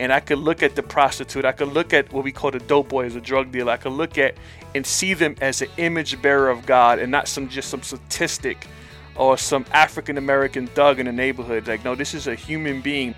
[0.00, 2.58] and I could look at the prostitute, I could look at what we call the
[2.58, 4.34] dope boy as a drug dealer, I could look at
[4.74, 8.66] and see them as an image bearer of God and not some just some statistic
[9.14, 11.68] or some African American thug in the neighborhood.
[11.68, 13.14] Like, no, this is a human being.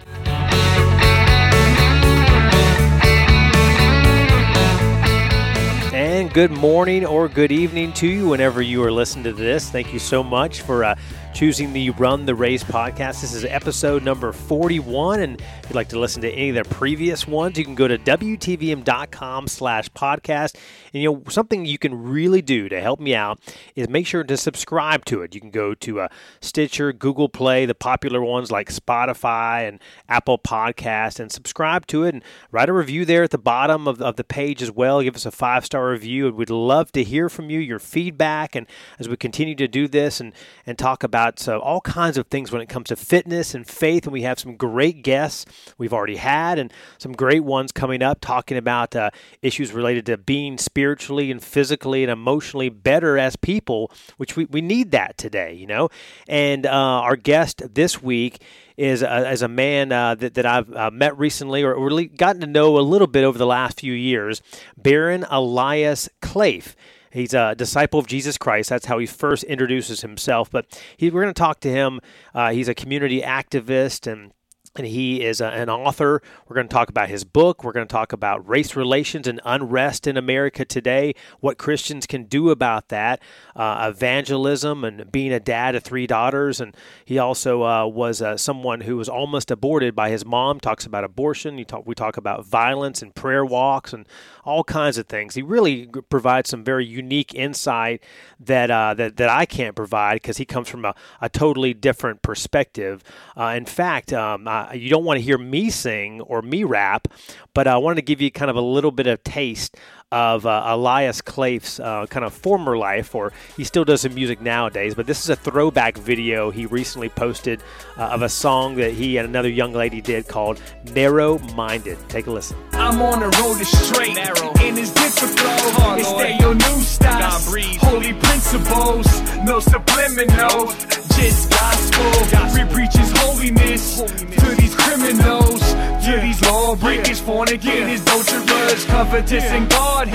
[5.95, 9.71] And good morning or good evening to you whenever you are listening to this.
[9.71, 10.97] Thank you so much for uh,
[11.33, 13.23] choosing the Run the Race podcast.
[13.23, 15.21] This is episode number 41.
[15.21, 17.89] And if you'd like to listen to any of the previous ones, you can go
[17.89, 20.57] to WTVM.com slash podcast.
[20.93, 23.41] And, you know, something you can really do to help me out
[23.75, 25.35] is make sure to subscribe to it.
[25.35, 26.09] You can go to uh,
[26.43, 32.15] Stitcher, Google Play, the popular ones like Spotify and Apple Podcast, and subscribe to it
[32.15, 35.01] and write a review there at the bottom of, of the page as well.
[35.01, 36.27] Give us a five star review.
[36.27, 38.55] And we'd love to hear from you, your feedback.
[38.55, 38.67] And
[38.99, 40.35] as we continue to do this and,
[40.67, 43.67] and talk about about uh, all kinds of things when it comes to fitness and
[43.67, 44.05] faith.
[44.05, 45.47] And we have some great guests
[45.79, 49.11] we've already had and some great ones coming up talking about uh,
[49.41, 54.61] issues related to being spiritually and physically and emotionally better as people, which we, we
[54.61, 55.89] need that today, you know.
[56.27, 58.43] And uh, our guest this week
[58.77, 62.41] is a, as a man uh, that, that I've uh, met recently or really gotten
[62.41, 64.43] to know a little bit over the last few years,
[64.77, 66.75] Baron Elias Clafe.
[67.13, 68.71] He's a disciple of Jesus Christ.
[68.71, 70.51] That's how he first introduces himself.
[70.51, 72.01] But he, we're going to talk to him.
[72.35, 74.33] Uh, he's a community activist and
[74.77, 76.23] and he is a, an author.
[76.49, 77.63] We're going to talk about his book.
[77.63, 82.25] We're going to talk about race relations and unrest in America today, what Christians can
[82.25, 83.21] do about that,
[83.55, 86.61] uh, evangelism, and being a dad of three daughters.
[86.61, 90.61] And he also uh, was uh, someone who was almost aborted by his mom.
[90.61, 91.63] Talks about abortion.
[91.65, 94.07] Talk, we talk about violence and prayer walks and
[94.45, 95.35] all kinds of things.
[95.35, 98.03] He really provides some very unique insight
[98.41, 102.23] that uh, that, that I can't provide because he comes from a, a totally different
[102.23, 103.05] perspective.
[103.37, 107.09] Uh, in fact, um, you don't want to hear me sing or me rap,
[107.55, 109.77] but I wanted to give you kind of a little bit of taste
[110.13, 114.43] of uh, Elias Clafe's uh, kind of former life, or he still does some music
[114.43, 114.95] nowadays.
[114.95, 117.63] But this is a throwback video he recently posted
[117.97, 120.61] uh, of a song that he and another young lady did called
[120.93, 122.59] "Narrow Minded." Take a listen.
[122.73, 125.49] I'm on the road to straight, narrow, and it's different flow.
[125.49, 127.41] Oh, it's that your new style,
[127.81, 129.07] holy principles,
[129.45, 132.11] no subliminals, just gospel.
[132.31, 132.67] gospel.
[132.67, 135.61] We preaches holiness, holiness to these criminals,
[136.05, 140.09] to these lawbreakers, fornicators, adulterers, covetous, and God.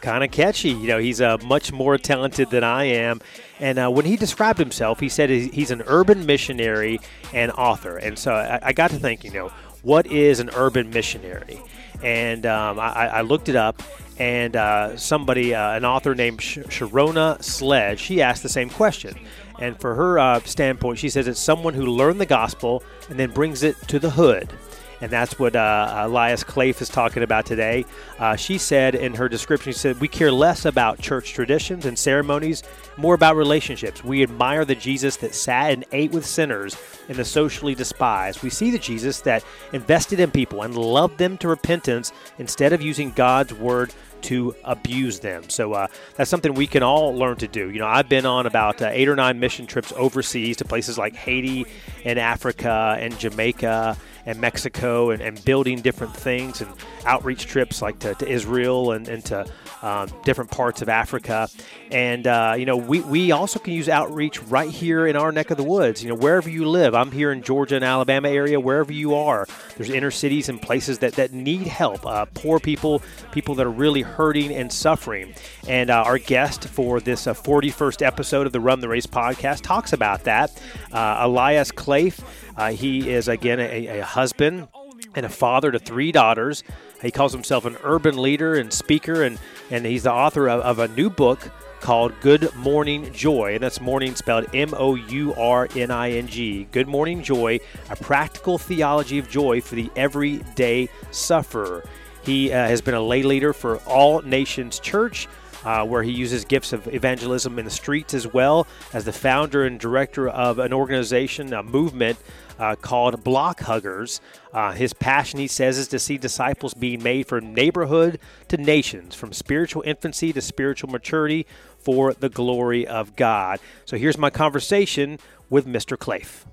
[0.00, 0.70] Kind of catchy.
[0.70, 3.20] You know, he's uh, much more talented than I am.
[3.60, 7.00] And uh, when he described himself, he said he's an urban missionary
[7.34, 7.96] and author.
[7.98, 9.48] And so I, I got to think, you know,
[9.82, 11.60] what is an urban missionary?
[12.02, 13.82] And um, I, I, looked it up,
[14.18, 19.16] and uh, somebody, uh, an author named Sharona Sledge, she asked the same question.
[19.58, 23.30] And for her uh, standpoint, she says it's someone who learned the gospel and then
[23.30, 24.52] brings it to the hood
[25.00, 27.84] and that's what uh, Elias Clafe is talking about today.
[28.18, 31.98] Uh, she said in her description, she said, We care less about church traditions and
[31.98, 32.62] ceremonies,
[32.96, 34.02] more about relationships.
[34.02, 36.76] We admire the Jesus that sat and ate with sinners
[37.08, 38.42] and the socially despised.
[38.42, 42.80] We see the Jesus that invested in people and loved them to repentance instead of
[42.80, 43.92] using God's word
[44.22, 45.48] to abuse them.
[45.48, 45.86] So uh,
[46.16, 47.70] that's something we can all learn to do.
[47.70, 50.98] You know, I've been on about uh, eight or nine mission trips overseas to places
[50.98, 51.66] like Haiti
[52.04, 53.96] and Africa and Jamaica
[54.26, 56.70] and Mexico and, and building different things and
[57.04, 59.46] outreach trips like to, to Israel and, and to
[59.82, 61.48] um, different parts of Africa.
[61.90, 65.50] And, uh, you know, we, we also can use outreach right here in our neck
[65.50, 66.02] of the woods.
[66.02, 69.46] You know, wherever you live, I'm here in Georgia and Alabama area, wherever you are,
[69.76, 72.06] there's inner cities and places that, that need help.
[72.06, 75.34] Uh, poor people, people that are really hurting and suffering.
[75.68, 79.62] And uh, our guest for this 41st uh, episode of the Run the Race podcast
[79.62, 80.50] talks about that.
[80.92, 82.20] Uh, Elias Clafe.
[82.56, 84.68] Uh, he is, again, a, a husband
[85.14, 86.62] and a father to three daughters.
[87.02, 89.38] He calls himself an urban leader and speaker, and,
[89.70, 93.80] and he's the author of, of a new book called Good Mourning Joy, and that's
[93.80, 96.66] morning spelled M O U R N I N G.
[96.72, 101.84] Good Mourning Joy, a practical theology of joy for the everyday sufferer.
[102.24, 105.28] He uh, has been a lay leader for All Nations Church.
[105.66, 109.64] Uh, where he uses gifts of evangelism in the streets as well as the founder
[109.64, 112.16] and director of an organization, a movement
[112.60, 114.20] uh, called Block Huggers.
[114.52, 119.16] Uh, his passion, he says, is to see disciples being made from neighborhood to nations,
[119.16, 121.46] from spiritual infancy to spiritual maturity
[121.78, 123.58] for the glory of God.
[123.86, 125.18] So here's my conversation
[125.50, 125.98] with Mr.
[125.98, 126.46] Clafe.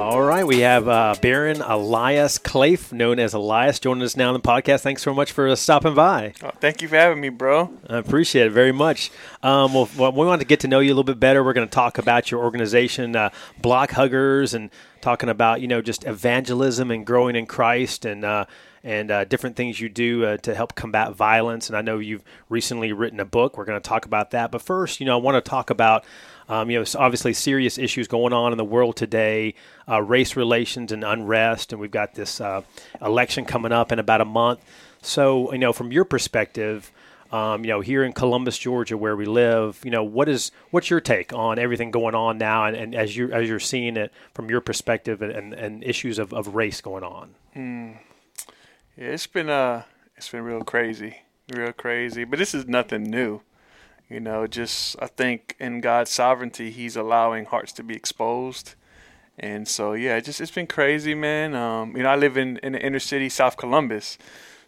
[0.00, 4.32] All right, We have uh, Baron Elias Clafe, known as Elias, joining us now on
[4.32, 4.80] the podcast.
[4.80, 6.32] Thanks so much for uh, stopping by.
[6.42, 7.70] Oh, thank you for having me, bro.
[7.86, 9.10] I appreciate it very much.
[9.42, 11.44] Um, well, well, we want to get to know you a little bit better.
[11.44, 13.28] We're going to talk about your organization, uh,
[13.60, 14.70] Block Huggers, and
[15.02, 18.24] talking about you know just evangelism and growing in Christ and.
[18.24, 18.46] Uh,
[18.82, 21.68] and uh, different things you do uh, to help combat violence.
[21.68, 23.58] And I know you've recently written a book.
[23.58, 24.50] We're going to talk about that.
[24.50, 26.06] But first, you know, I want to talk about
[26.50, 29.54] um, you know, obviously serious issues going on in the world today,
[29.88, 32.62] uh, race relations and unrest, and we've got this uh,
[33.00, 34.58] election coming up in about a month.
[35.00, 36.90] So, you know, from your perspective,
[37.30, 40.90] um, you know, here in Columbus, Georgia, where we live, you know, what is what's
[40.90, 44.12] your take on everything going on now, and, and as you as you're seeing it
[44.34, 47.36] from your perspective, and, and, and issues of, of race going on?
[47.54, 47.98] Mm.
[48.96, 49.84] Yeah, it's been uh,
[50.16, 51.18] it's been real crazy,
[51.54, 52.24] real crazy.
[52.24, 53.40] But this is nothing new.
[54.10, 58.74] You know, just I think in God's sovereignty, He's allowing hearts to be exposed.
[59.38, 61.54] And so, yeah, it just it's been crazy, man.
[61.54, 64.18] Um, you know, I live in in the inner city, South Columbus,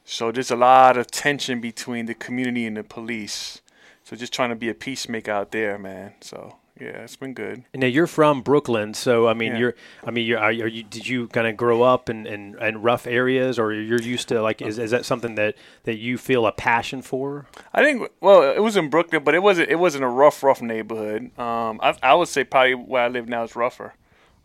[0.05, 3.61] so there's a lot of tension between the community and the police.
[4.05, 6.15] So just trying to be a peacemaker out there, man.
[6.21, 7.65] So yeah, it's been good.
[7.75, 9.59] Now you're from Brooklyn, so I mean, yeah.
[9.59, 9.75] you're,
[10.05, 13.07] I mean, you're, are, you, did you kind of grow up in, in, in, rough
[13.07, 15.55] areas, or you're used to like, is, is that something that,
[15.85, 17.47] that you feel a passion for?
[17.75, 20.63] I think, well, it was in Brooklyn, but it wasn't, it wasn't a rough, rough
[20.63, 21.39] neighborhood.
[21.39, 23.95] Um, I, I would say probably where I live now is rougher.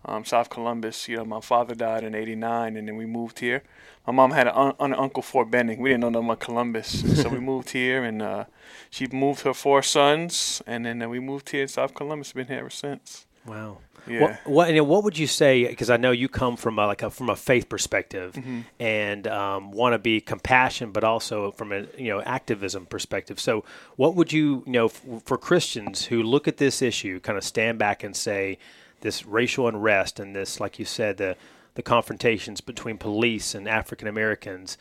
[0.07, 3.63] Um, South Columbus, you know, my father died in '89, and then we moved here.
[4.06, 5.81] My mom had an, un- an uncle Fort Benning.
[5.81, 8.45] We didn't know nothing about Columbus, so we moved here, and uh,
[8.89, 12.31] she moved her four sons, and then uh, we moved here in South Columbus.
[12.31, 13.25] Been here ever since.
[13.45, 13.80] Wow.
[14.07, 14.38] Yeah.
[14.45, 15.68] What what, what would you say?
[15.68, 18.62] Because I know you come from a, like a from a faith perspective, mm-hmm.
[18.80, 23.39] and um, want to be compassion, but also from a you know activism perspective.
[23.39, 23.65] So,
[23.95, 27.44] what would you you know f- for Christians who look at this issue, kind of
[27.44, 28.57] stand back and say,
[29.01, 31.35] this racial unrest and this, like you said, the
[31.75, 34.77] the confrontations between police and African Americans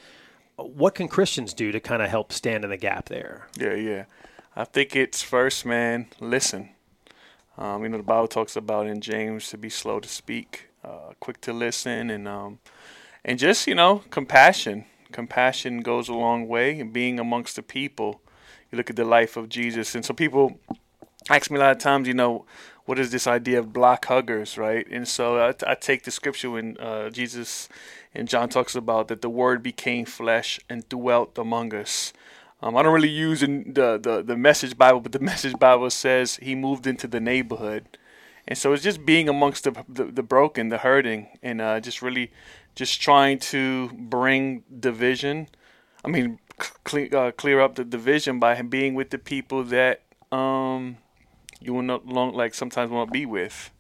[0.57, 3.47] what can Christians do to kind of help stand in the gap there?
[3.59, 4.05] Yeah, yeah.
[4.55, 6.71] I think it's first, man, listen.
[7.59, 11.13] Um, you know, the Bible talks about in James to be slow to speak, uh,
[11.21, 12.59] quick to listen, and um,
[13.25, 14.87] and just you know, compassion.
[15.13, 18.21] Compassion goes a long way, and being amongst the people.
[18.71, 20.59] You look at the life of Jesus, and so people
[21.31, 22.47] ask me a lot of times, you know,
[22.87, 24.87] what is this idea of block huggers, right?
[24.91, 27.69] And so I, I take the scripture when uh, Jesus
[28.15, 32.13] and John talks about that the Word became flesh and dwelt among us.
[32.63, 35.91] Um, I don't really use in the, the the Message Bible, but the Message Bible
[35.91, 37.99] says He moved into the neighborhood,
[38.49, 42.01] and so it's just being amongst the the, the broken, the hurting, and uh, just
[42.01, 42.33] really
[42.75, 45.49] just trying to bring division.
[46.05, 46.39] I mean,
[46.85, 50.97] clear uh, clear up the division by being with the people that um
[51.61, 53.71] you will not long like sometimes want to be with.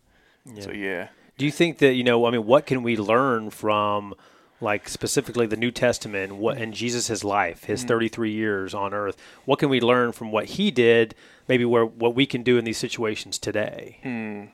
[0.44, 0.62] Yeah.
[0.62, 1.08] So yeah.
[1.38, 2.26] Do you think that you know?
[2.26, 4.14] I mean, what can we learn from?
[4.60, 7.88] like specifically the New Testament what and Jesus' life, his mm-hmm.
[7.88, 9.16] 33 years on earth.
[9.44, 11.14] What can we learn from what he did,
[11.48, 13.98] maybe where what we can do in these situations today?
[14.02, 14.44] Hmm.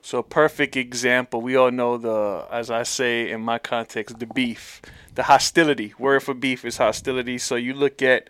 [0.00, 4.82] So perfect example, we all know the as I say in my context, the beef,
[5.14, 5.94] the hostility.
[5.98, 7.38] Word for beef is hostility.
[7.38, 8.28] So you look at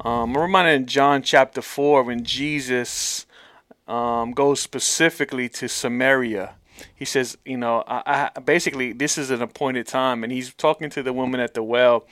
[0.00, 3.26] um, I'm reminded in John chapter 4 when Jesus
[3.86, 6.54] um, goes specifically to Samaria.
[6.94, 10.90] He says, you know, I, I, basically this is an appointed time, and he's talking
[10.90, 12.06] to the woman at the well.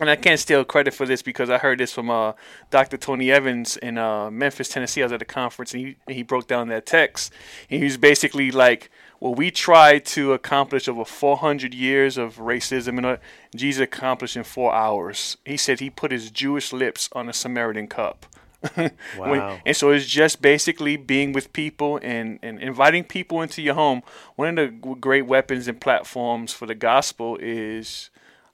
[0.00, 2.32] And I can't steal credit for this because I heard this from uh,
[2.70, 2.96] Dr.
[2.96, 5.02] Tony Evans in uh, Memphis, Tennessee.
[5.02, 7.32] I was at a conference and he, and he broke down that text.
[7.70, 12.96] And he was basically like, well, we tried to accomplish over 400 years of racism,
[12.96, 13.16] and uh,
[13.54, 15.36] Jesus accomplished in four hours.
[15.44, 18.26] He said he put his Jewish lips on a Samaritan cup.
[19.18, 19.58] wow.
[19.66, 24.02] and so it's just basically being with people and, and inviting people into your home.
[24.36, 28.10] One of the great weapons and platforms for the gospel is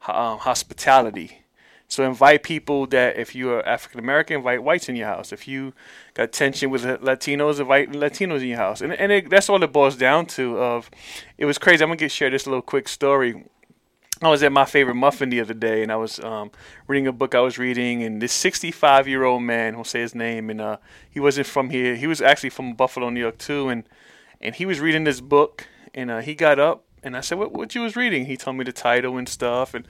[0.06, 1.42] um, hospitality.
[1.90, 5.32] So invite people that if you are African American, invite whites in your house.
[5.32, 5.72] If you
[6.12, 8.82] got tension with Latinos, invite Latinos in your house.
[8.82, 10.58] And and it, that's all it boils down to.
[10.58, 10.90] Of
[11.38, 11.82] it was crazy.
[11.82, 13.46] I'm gonna get share this little quick story.
[14.20, 16.50] I was at my favorite muffin the other day, and I was um,
[16.88, 20.14] reading a book I was reading, and this 65 year old man, who'll say his
[20.14, 21.94] name, and uh, he wasn't from here.
[21.94, 23.84] He was actually from Buffalo, New York, too, and
[24.40, 27.52] and he was reading this book, and uh, he got up, and I said, "What
[27.52, 29.86] what you was reading?" He told me the title and stuff, and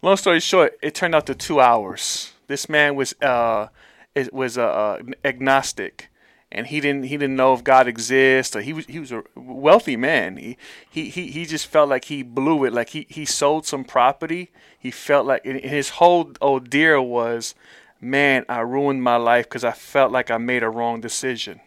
[0.00, 2.32] long story short, it turned out to two hours.
[2.46, 3.66] This man was uh,
[4.14, 6.08] it was uh, agnostic
[6.52, 9.24] and he didn't he didn't know if God exists or he was he was a
[9.34, 10.36] wealthy man.
[10.36, 10.56] He
[10.88, 12.72] he he, he just felt like he blew it.
[12.72, 14.50] Like he, he sold some property.
[14.78, 17.54] He felt like his whole ordeal was,
[18.00, 21.60] man, I ruined my life because I felt like I made a wrong decision.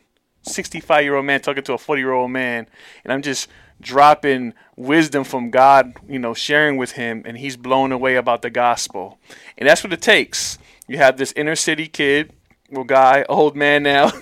[0.43, 2.67] 65 year old man talking to a 40 year old man,
[3.03, 3.50] and I'm just
[3.81, 8.50] dropping wisdom from God, you know, sharing with him, and he's blown away about the
[8.50, 9.19] gospel.
[9.57, 10.57] And that's what it takes.
[10.88, 12.33] You have this inner city kid,
[12.71, 14.11] well, guy, old man now,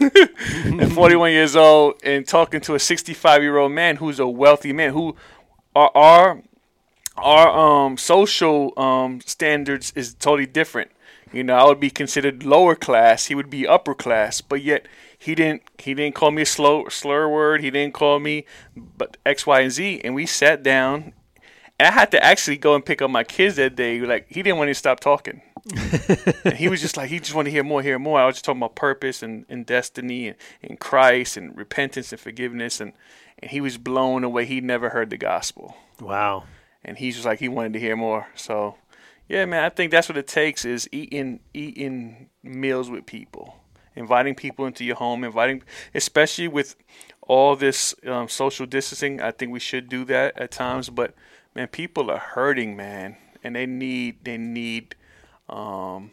[0.65, 4.73] and 41 years old, and talking to a 65 year old man who's a wealthy
[4.73, 5.15] man who
[5.75, 5.91] are.
[5.93, 6.41] are
[7.17, 10.91] our um, social um, standards is totally different.
[11.33, 13.25] You know, I would be considered lower class.
[13.25, 14.87] He would be upper class, but yet
[15.17, 15.63] he didn't.
[15.77, 17.61] He didn't call me a slow slur word.
[17.61, 20.01] He didn't call me, but X, Y, and Z.
[20.03, 21.13] And we sat down.
[21.79, 23.99] And I had to actually go and pick up my kids that day.
[23.99, 25.41] Like he didn't want to stop talking.
[26.43, 28.19] And he was just like he just wanted to hear more, hear more.
[28.19, 32.21] I was just talking about purpose and, and destiny and, and Christ and repentance and
[32.21, 32.93] forgiveness and
[33.39, 34.45] and he was blown away.
[34.45, 35.75] He never heard the gospel.
[36.01, 36.45] Wow.
[36.83, 38.27] And he's just like he wanted to hear more.
[38.35, 38.75] So
[39.27, 43.55] yeah, man, I think that's what it takes is eating eating meals with people,
[43.95, 46.75] inviting people into your home, inviting, especially with
[47.21, 49.19] all this um, social distancing.
[49.21, 51.13] I think we should do that at times, but
[51.55, 54.95] man, people are hurting, man, and they need they need
[55.49, 56.11] um,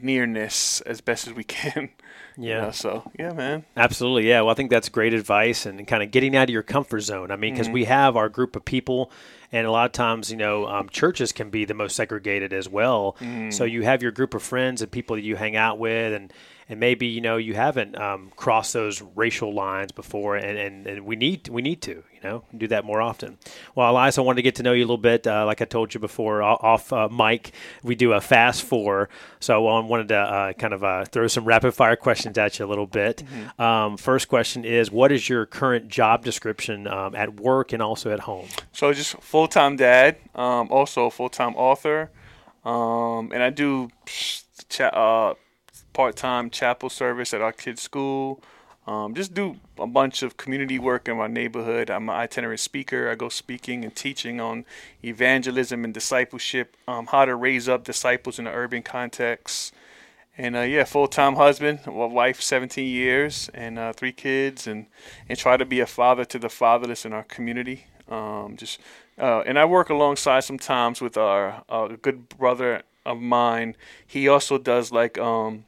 [0.00, 1.90] nearness as best as we can.
[2.36, 2.42] Yeah.
[2.56, 3.64] You know, so yeah, man.
[3.76, 4.40] Absolutely, yeah.
[4.40, 7.30] Well, I think that's great advice and kind of getting out of your comfort zone.
[7.30, 7.74] I mean, because Mm-hmm.
[7.74, 9.12] we have our group of people,
[9.52, 12.68] and a lot of times, you know, um, churches can be the most segregated as
[12.68, 13.14] well.
[13.20, 13.52] Mm.
[13.54, 16.32] So you have your group of friends and people that you hang out with, and
[16.68, 21.06] and maybe you know you haven't um, crossed those racial lines before, and, and, and
[21.06, 23.38] we need we need to you know do that more often.
[23.74, 25.26] Well, Elias, I wanted to get to know you a little bit.
[25.26, 27.52] Uh, like I told you before, off uh, mic,
[27.82, 29.08] we do a fast four,
[29.40, 32.64] so I wanted to uh, kind of uh, throw some rapid fire questions at you
[32.64, 33.22] a little bit.
[33.58, 38.10] Um, first question is, what is your current job description um, at work and also
[38.10, 38.48] at home?
[38.72, 42.10] So just full time dad, um, also full time author,
[42.64, 43.90] um, and I do
[44.68, 45.34] cha- uh,
[45.94, 48.42] part time chapel service at our kids' school.
[48.86, 51.88] Um, just do a bunch of community work in my neighborhood.
[51.88, 53.08] I'm an itinerant speaker.
[53.08, 54.66] I go speaking and teaching on
[55.02, 59.72] evangelism and discipleship, um, how to raise up disciples in an urban context.
[60.36, 64.86] And uh, yeah, full time husband, wife, 17 years, and uh, three kids, and
[65.28, 67.86] and try to be a father to the fatherless in our community.
[68.10, 68.80] Um, just
[69.18, 71.62] uh, and I work alongside sometimes with our
[72.02, 73.76] good brother of mine.
[74.06, 75.64] He also does like um,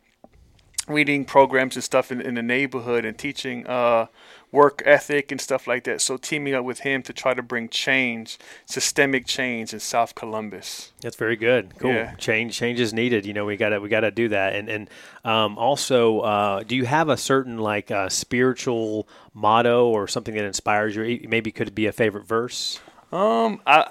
[0.87, 4.07] reading programs and stuff in, in the neighborhood and teaching uh,
[4.53, 6.01] work ethic and stuff like that.
[6.01, 10.93] So teaming up with him to try to bring change, systemic change in South Columbus.
[11.01, 11.79] That's very good.
[11.79, 11.93] Cool.
[11.93, 12.15] Yeah.
[12.15, 13.27] Change change is needed.
[13.27, 14.55] You know, we gotta we gotta do that.
[14.55, 14.91] And and
[15.25, 20.45] um, also, uh, do you have a certain like uh, spiritual motto or something that
[20.45, 21.27] inspires you?
[21.29, 22.81] Maybe could be a favorite verse.
[23.13, 23.91] Um, I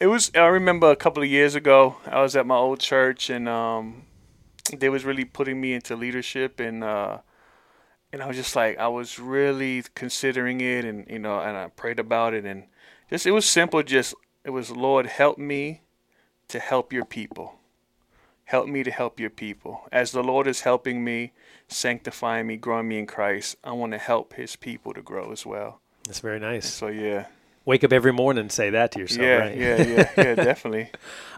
[0.00, 3.30] it was I remember a couple of years ago I was at my old church
[3.30, 4.02] and um
[4.68, 7.18] they was really putting me into leadership and uh
[8.12, 11.68] and I was just like I was really considering it and you know and I
[11.68, 12.64] prayed about it and
[13.10, 15.82] just it was simple just it was Lord help me
[16.48, 17.56] to help your people.
[18.44, 19.82] Help me to help your people.
[19.92, 21.32] As the Lord is helping me,
[21.68, 25.44] sanctifying me, growing me in Christ, I want to help his people to grow as
[25.44, 25.82] well.
[26.04, 26.72] That's very nice.
[26.72, 27.26] So yeah.
[27.68, 29.20] Wake up every morning and say that to yourself.
[29.20, 29.54] yeah, right?
[29.54, 30.88] yeah, yeah, yeah, definitely.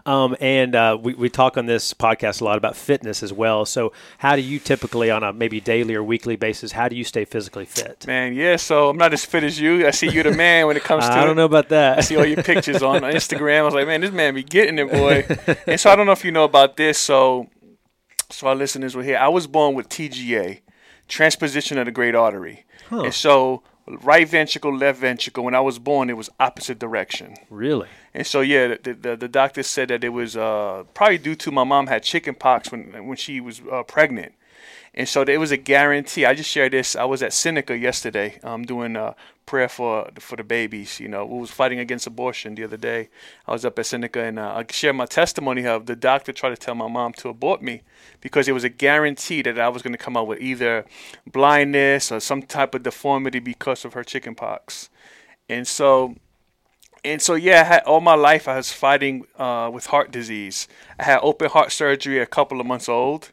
[0.05, 3.65] Um, and uh, we, we talk on this podcast a lot about fitness as well.
[3.65, 7.03] So, how do you typically, on a maybe daily or weekly basis, how do you
[7.03, 8.07] stay physically fit?
[8.07, 8.55] Man, yeah.
[8.55, 9.85] So I'm not as fit as you.
[9.85, 11.11] I see you're the man when it comes to.
[11.11, 11.35] I don't it.
[11.35, 11.97] know about that.
[11.97, 13.59] I see all your pictures on Instagram.
[13.59, 15.25] I was like, man, this man be getting it, boy.
[15.67, 16.97] and so I don't know if you know about this.
[16.97, 17.49] So,
[18.29, 19.17] so our listeners will hear.
[19.17, 20.61] I was born with TGA,
[21.09, 23.63] transposition of the great artery, and so
[23.97, 25.43] right ventricle, left ventricle.
[25.43, 27.35] When I was born, it was opposite direction.
[27.49, 27.87] really?
[28.13, 31.51] And so yeah, the, the the doctor said that it was uh, probably due to
[31.51, 34.33] my mom had chicken pox when when she was uh, pregnant,
[34.93, 36.25] and so it was a guarantee.
[36.25, 36.97] I just shared this.
[36.97, 40.99] I was at Seneca yesterday, um, doing a prayer for for the babies.
[40.99, 43.09] You know, who was fighting against abortion the other day.
[43.47, 46.49] I was up at Seneca and uh, I shared my testimony of the doctor tried
[46.49, 47.83] to tell my mom to abort me
[48.19, 50.85] because it was a guarantee that I was going to come out with either
[51.25, 54.89] blindness or some type of deformity because of her chicken pox,
[55.47, 56.15] and so
[57.05, 60.67] and so yeah, I had, all my life I was fighting uh, with heart disease.
[60.99, 63.31] I had open heart surgery a couple of months old.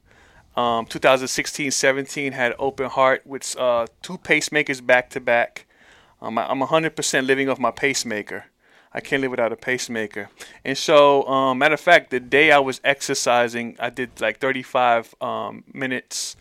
[0.58, 5.66] Um, 2016, 17 had open heart with uh, two pacemakers back to back.
[6.20, 8.46] Um, I, I'm 100% living off my pacemaker.
[8.92, 10.30] I can't live without a pacemaker.
[10.64, 15.14] And so, um, matter of fact, the day I was exercising, I did like 35
[15.20, 16.34] um, minutes.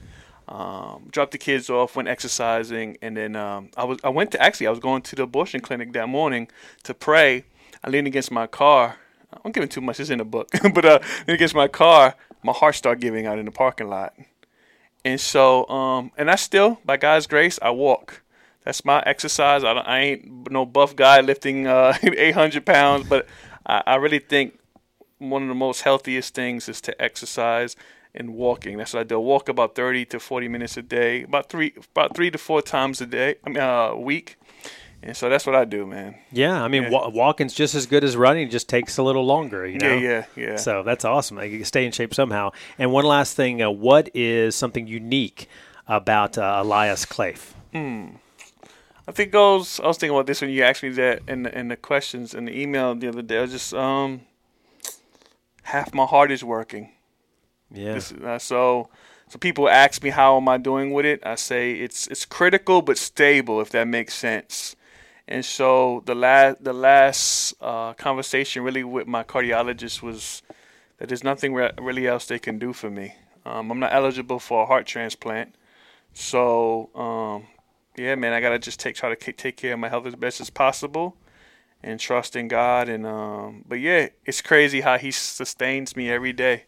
[0.47, 4.41] Um, dropped the kids off, went exercising, and then um, I was I went to
[4.41, 6.47] actually I was going to the abortion clinic that morning
[6.83, 7.43] to pray.
[7.83, 8.95] I leaned against my car.
[9.43, 9.99] I'm giving too much.
[9.99, 12.15] It's in the book, but uh, leaned against my car.
[12.43, 14.13] My heart started giving out in the parking lot,
[15.03, 18.21] And so, um, and I still, by God's grace, I walk.
[18.63, 19.63] That's my exercise.
[19.63, 23.27] I, I ain't no buff guy lifting uh, 800 pounds, but
[23.65, 24.59] I, I really think
[25.19, 27.75] one of the most healthiest things is to exercise
[28.13, 28.77] and walking.
[28.77, 29.15] That's what I do.
[29.15, 32.61] I walk about 30 to 40 minutes a day, about three, about three to four
[32.61, 34.37] times a day, I mean, uh, a week.
[35.03, 36.15] And so that's what I do, man.
[36.31, 36.89] Yeah, I mean, Yeah.
[36.89, 38.47] wa- walking's just as good as running.
[38.47, 39.95] It just takes a little longer, you know.
[39.95, 40.55] Yeah, yeah, yeah.
[40.57, 41.37] So that's awesome.
[41.37, 42.51] I can stay in shape somehow.
[42.79, 45.47] And one last thing: uh, what is something unique
[45.87, 47.53] about uh, Elias Clafe?
[47.73, 49.79] I think goes.
[49.79, 52.33] I was thinking about this when you asked me that in the, in the questions
[52.33, 53.37] in the email the other day.
[53.37, 54.21] I was just um,
[55.63, 56.91] half my heart is working.
[57.71, 58.89] Yeah, This, uh, so,
[59.29, 61.19] so people ask me how am I doing with it.
[61.25, 64.75] I say it's it's critical but stable, if that makes sense.
[65.27, 70.41] And so the last the last uh, conversation really with my cardiologist was
[70.97, 73.15] that there's nothing re- really else they can do for me.
[73.45, 75.55] Um, I'm not eligible for a heart transplant,
[76.13, 77.47] so um,
[77.97, 80.39] yeah, man, I gotta just take try to take care of my health as best
[80.41, 81.17] as possible,
[81.83, 82.89] and trust in God.
[82.89, 86.63] And um, but yeah, it's crazy how He sustains me every day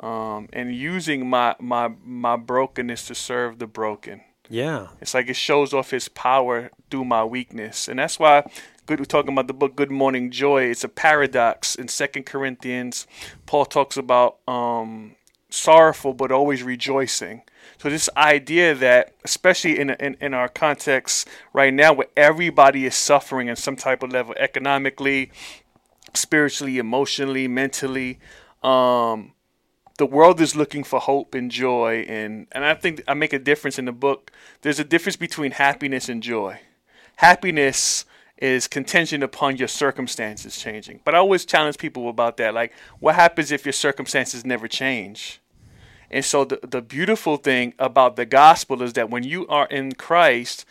[0.00, 4.20] um, and using my my my brokenness to serve the broken.
[4.50, 8.44] Yeah, It's like it shows off His power through my weakness, and that's why.
[8.86, 10.62] Good, we're talking about the book Good Mourning Joy.
[10.70, 13.06] It's a paradox in Second Corinthians.
[13.44, 15.14] Paul talks about um,
[15.50, 17.42] sorrowful but always rejoicing.
[17.76, 22.94] So this idea that, especially in, in in our context right now, where everybody is
[22.94, 25.32] suffering in some type of level, economically,
[26.14, 28.18] spiritually, emotionally, mentally,
[28.62, 29.32] um,
[29.98, 33.38] the world is looking for hope and joy and and I think I make a
[33.38, 34.32] difference in the book.
[34.62, 36.60] There's a difference between happiness and joy.
[37.16, 38.04] Happiness
[38.36, 41.00] is contingent upon your circumstances changing.
[41.04, 42.54] But I always challenge people about that.
[42.54, 45.40] Like what happens if your circumstances never change?
[46.10, 49.92] And so the the beautiful thing about the gospel is that when you are in
[49.92, 50.64] Christ,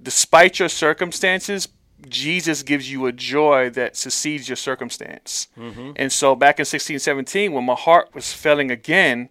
[0.00, 1.68] despite your circumstances,
[2.08, 5.48] Jesus gives you a joy that succeeds your circumstance.
[5.96, 9.28] And so back in 1617, when my heart was failing again,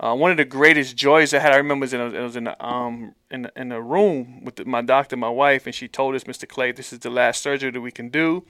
[0.00, 2.48] uh, one of the greatest joys I had, I remember, was in, I was in
[2.48, 6.24] a, um, in, in a room with my doctor, my wife, and she told us,
[6.24, 6.48] Mr.
[6.48, 8.44] Clay, this is the last surgery that we can do,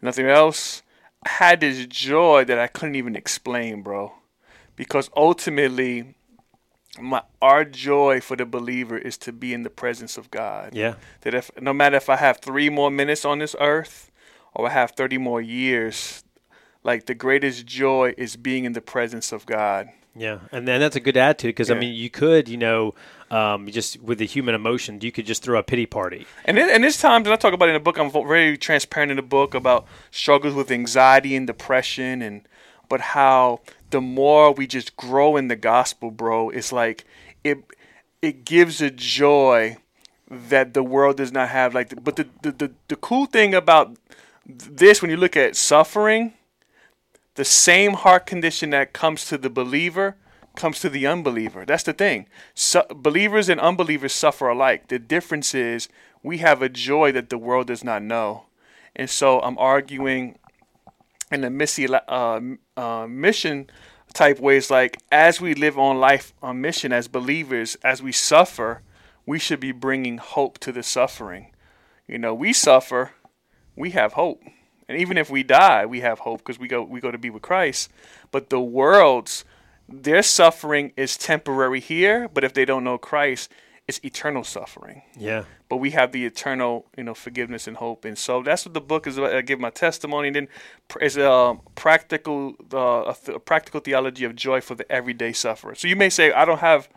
[0.00, 0.82] nothing else.
[1.22, 4.14] I had this joy that I couldn't even explain, bro.
[4.74, 6.14] Because ultimately,
[7.00, 10.94] my our joy for the believer is to be in the presence of God yeah,
[11.22, 14.10] that if no matter if I have three more minutes on this earth
[14.54, 16.24] or I have 30 more years,
[16.82, 19.88] like the greatest joy is being in the presence of God.
[20.16, 20.38] yeah.
[20.50, 22.94] And then that's a good attitude because I mean, you could, you know,
[23.30, 26.26] um, just with the human emotion, you could just throw a pity party.
[26.46, 28.56] And then, and there's times, and I talk about it in the book, I'm very
[28.56, 32.48] transparent in the book about struggles with anxiety and depression, and
[32.88, 37.04] but how the more we just grow in the gospel, bro, it's like
[37.44, 37.58] it
[38.22, 39.76] it gives a joy
[40.28, 41.74] that the world does not have.
[41.74, 43.96] Like, but the the the, the cool thing about
[44.44, 46.34] this, when you look at suffering,
[47.34, 50.16] the same heart condition that comes to the believer
[50.56, 51.64] comes to the unbeliever.
[51.64, 52.26] That's the thing.
[52.94, 54.88] Believers and unbelievers suffer alike.
[54.88, 55.88] The difference is
[56.22, 58.46] we have a joy that the world does not know.
[58.96, 60.38] And so I'm arguing
[61.30, 62.40] in a missy, uh,
[62.76, 63.68] uh, mission
[64.12, 68.82] type ways like as we live on life on mission as believers, as we suffer,
[69.26, 71.52] we should be bringing hope to the suffering.
[72.06, 73.12] You know, we suffer,
[73.74, 74.42] we have hope.
[74.88, 77.30] And even if we die, we have hope because we go we go to be
[77.30, 77.90] with Christ.
[78.30, 79.44] But the world's
[79.88, 83.50] their suffering is temporary here, but if they don't know Christ,
[83.88, 85.02] it's eternal suffering.
[85.16, 88.74] Yeah, But we have the eternal, you know, forgiveness and hope, and so that's what
[88.74, 89.34] the book is about.
[89.34, 90.48] I give my testimony, and then
[91.00, 95.74] it's a practical, uh, a, th- a practical theology of joy for the everyday sufferer.
[95.76, 96.88] So you may say, I don't have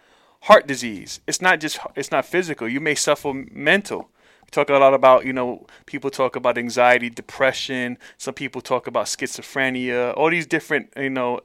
[0.42, 1.20] heart disease.
[1.28, 2.68] It's not just it's not physical.
[2.68, 4.10] You may suffer mental.
[4.44, 8.00] We talk a lot about, you know, people talk about anxiety, depression.
[8.18, 11.42] Some people talk about schizophrenia, all these different, you know,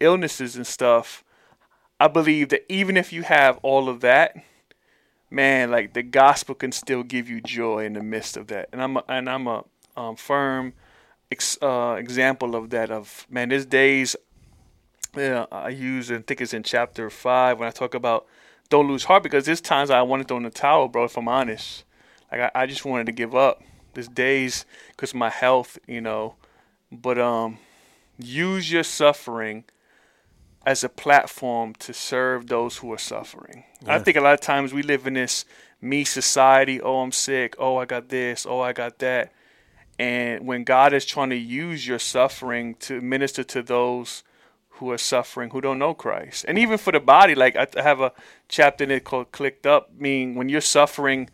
[0.00, 1.22] illnesses and stuff.
[1.98, 4.36] I believe that even if you have all of that,
[5.30, 8.68] man, like the gospel can still give you joy in the midst of that.
[8.72, 9.64] And I'm a, and I'm a
[9.96, 10.72] um, firm
[11.30, 12.90] ex, uh, example of that.
[12.90, 14.16] Of man, there's days
[15.16, 18.26] yeah, I use and think it's in chapter five when I talk about
[18.68, 21.04] don't lose heart because there's times I wanted to throw in the towel, bro.
[21.04, 21.84] If I'm honest,
[22.30, 23.62] like I, I just wanted to give up.
[23.94, 26.34] There's days because my health, you know,
[26.92, 27.58] but um,
[28.18, 29.64] use your suffering
[30.66, 33.62] as a platform to serve those who are suffering.
[33.86, 35.44] I think a lot of times we live in this
[35.80, 36.80] me society.
[36.80, 37.54] Oh, I'm sick.
[37.56, 38.44] Oh, I got this.
[38.44, 39.32] Oh, I got that.
[39.98, 44.24] And when God is trying to use your suffering to minister to those
[44.70, 46.44] who are suffering who don't know Christ.
[46.48, 48.12] And even for the body, like I have a
[48.48, 51.30] chapter in it called "Clicked Up," meaning when you're suffering,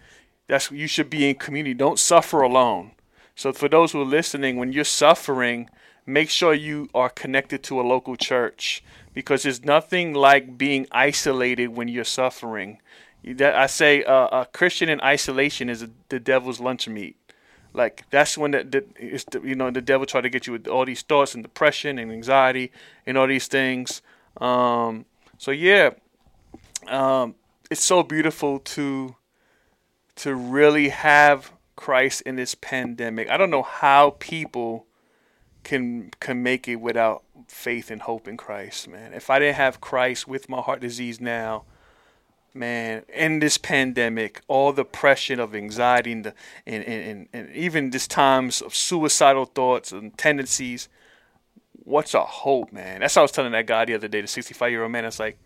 [0.46, 1.74] that's you should be in community.
[1.74, 2.92] Don't suffer alone.
[3.34, 5.70] So for those who are listening, when you're suffering,
[6.06, 8.84] make sure you are connected to a local church
[9.14, 12.78] because there's nothing like being isolated when you're suffering.
[13.24, 17.16] I say, uh, a Christian in isolation is the devil's lunch meat.
[17.74, 18.84] Like that's when the, the,
[19.30, 21.98] the, you know the devil try to get you with all these thoughts and depression
[21.98, 22.70] and anxiety
[23.06, 24.02] and all these things.
[24.38, 25.06] Um,
[25.38, 25.90] so yeah,
[26.88, 27.34] um,
[27.70, 29.16] it's so beautiful to
[30.16, 33.30] to really have Christ in this pandemic.
[33.30, 34.86] I don't know how people
[35.64, 39.12] can can make it without faith and hope in Christ, man.
[39.12, 41.64] If I didn't have Christ with my heart disease now,
[42.54, 46.34] man, in this pandemic, all the pressure of anxiety and, the,
[46.66, 50.88] and, and, and even this times of suicidal thoughts and tendencies,
[51.84, 53.00] what's a hope, man?
[53.00, 55.04] That's what I was telling that guy the other day, the 65 year old man.
[55.04, 55.38] It's like,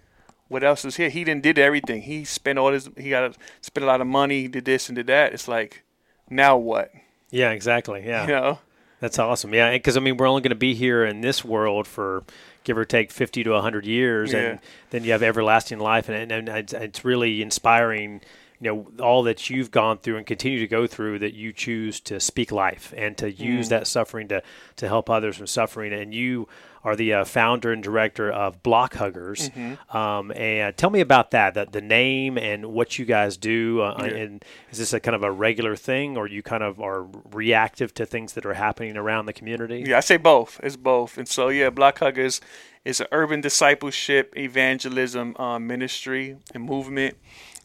[0.48, 1.08] what else is here?
[1.08, 2.02] He didn't did everything.
[2.02, 4.42] He spent all his, he got to spend a lot of money.
[4.42, 5.32] He did this and did that.
[5.32, 5.82] It's like,
[6.30, 6.92] now what?
[7.30, 8.04] Yeah, exactly.
[8.06, 8.22] Yeah.
[8.22, 8.58] You know?
[9.00, 9.52] That's awesome.
[9.52, 12.24] Yeah, because I mean, we're only going to be here in this world for
[12.64, 14.38] give or take 50 to 100 years, Yeah.
[14.38, 14.58] and
[14.90, 18.20] then you have everlasting life, and, and it's, it's really inspiring.
[18.60, 22.00] You know all that you've gone through and continue to go through that you choose
[22.00, 24.42] to speak life and to use that suffering to
[24.76, 25.92] to help others from suffering.
[25.92, 26.48] And you
[26.84, 29.50] are the uh, founder and director of Block Huggers.
[29.90, 33.80] Um, and tell me about that, the, the name and what you guys do.
[33.80, 37.02] Uh, And is this a kind of a regular thing, or you kind of are
[37.32, 39.82] reactive to things that are happening around the community?
[39.84, 40.60] Yeah, I say both.
[40.62, 41.18] It's both.
[41.18, 42.40] And so, yeah, Block Huggers
[42.84, 47.16] is an urban discipleship evangelism uh, ministry and movement.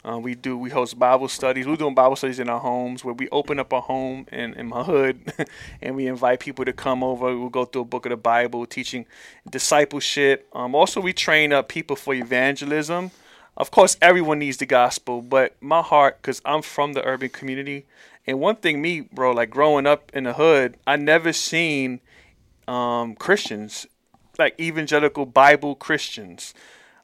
[0.04, 1.68] Uh, we do we host Bible studies.
[1.68, 4.68] We're doing Bible studies in our homes where we open up a home in, in
[4.68, 5.32] my hood
[5.82, 7.38] and we invite people to come over.
[7.38, 9.06] We'll go through a book of the Bible, teaching
[9.50, 10.48] discipleship.
[10.54, 13.12] Um, also, we train up people for evangelism.
[13.58, 17.86] Of course, everyone needs the gospel, but my heart, because I'm from the urban community,
[18.26, 22.00] and one thing, me, bro, like growing up in the hood, I never seen
[22.68, 23.86] um, Christians,
[24.40, 26.54] like evangelical Bible Christians.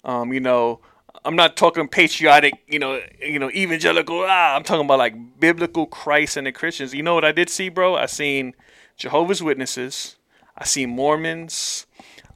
[0.06, 0.80] Um, you know,
[1.28, 4.24] I'm not talking patriotic, you know, you know, evangelical.
[4.26, 6.94] Ah, I'm talking about like biblical Christ and the Christians.
[6.94, 7.96] You know what I did see, bro?
[7.96, 8.56] I seen
[8.96, 10.16] Jehovah's Witnesses.
[10.58, 11.86] I seen Mormons.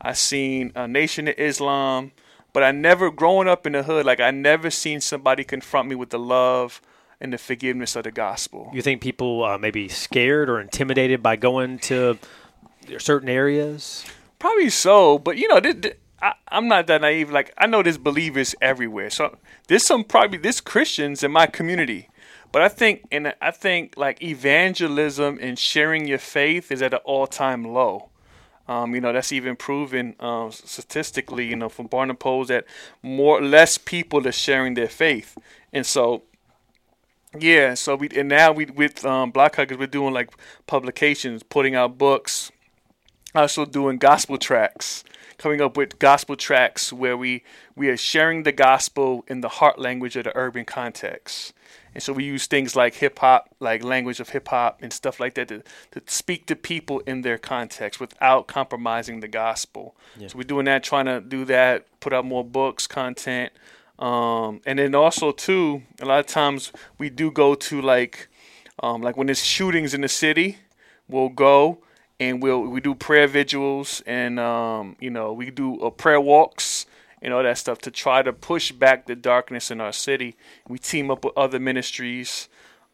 [0.01, 2.12] I seen a Nation of Islam.
[2.51, 5.95] But I never, growing up in the hood, like I never seen somebody confront me
[5.95, 6.82] with the love
[7.21, 8.71] and the forgiveness of the gospel.
[8.73, 12.19] You think people uh, may be scared or intimidated by going to
[12.97, 14.04] certain areas?
[14.38, 17.31] Probably so, but you know, th- th- I, I'm not that naive.
[17.31, 22.10] Like I know there's believers everywhere, so there's some probably there's Christians in my community,
[22.51, 26.99] but I think and I think like evangelism and sharing your faith is at an
[27.05, 28.10] all-time low.
[28.67, 31.47] Um, you know that's even proven um, statistically.
[31.47, 32.65] You know from Barna polls that
[33.01, 35.38] more less people are sharing their faith,
[35.73, 36.23] and so
[37.39, 37.73] yeah.
[37.73, 40.29] So we and now we with um, Block Huggers we're doing like
[40.67, 42.51] publications, putting out books,
[43.34, 45.03] also doing gospel tracks
[45.41, 47.43] coming up with gospel tracks where we
[47.75, 51.54] we are sharing the gospel in the heart language of the urban context.
[51.95, 55.19] And so we use things like hip hop like language of hip hop and stuff
[55.19, 59.95] like that to, to speak to people in their context without compromising the gospel.
[60.27, 63.51] So we're doing that trying to do that put out more books content.
[63.97, 68.30] Um, and then also too a lot of times we do go to like
[68.84, 70.60] um, like when there's shootings in the city
[71.08, 71.80] we'll go
[72.21, 76.86] and we'll we do prayer vigils and um, you know we do uh, prayer walks
[77.19, 80.36] and all that stuff to try to push back the darkness in our city.
[80.67, 82.47] We team up with other ministries,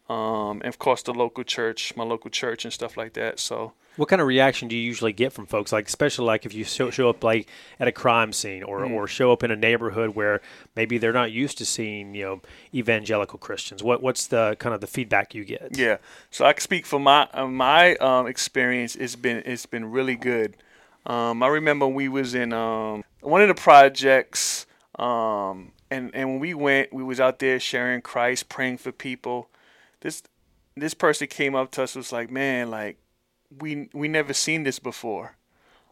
[0.08, 3.38] um, and of course the local church, my local church, and stuff like that.
[3.38, 5.72] So What kind of reaction do you usually get from folks?
[5.72, 7.48] Like, especially like if you show, show up like
[7.80, 8.92] at a crime scene or, Hmm.
[8.92, 10.40] or show up in a neighborhood where
[10.76, 12.40] maybe they're not used to seeing you know
[12.72, 13.82] evangelical Christians.
[13.82, 15.76] What what's the kind of the feedback you get?
[15.76, 15.96] Yeah,
[16.30, 18.94] so I can speak for my uh, my um, experience.
[18.96, 20.54] It's been it's been really good.
[21.06, 24.66] Um, I remember we was in um, one of the projects,
[24.98, 29.48] um, and and when we went, we was out there sharing Christ, praying for people.
[30.00, 30.22] This
[30.76, 32.98] this person came up to us was like, man, like
[33.60, 35.36] we we never seen this before.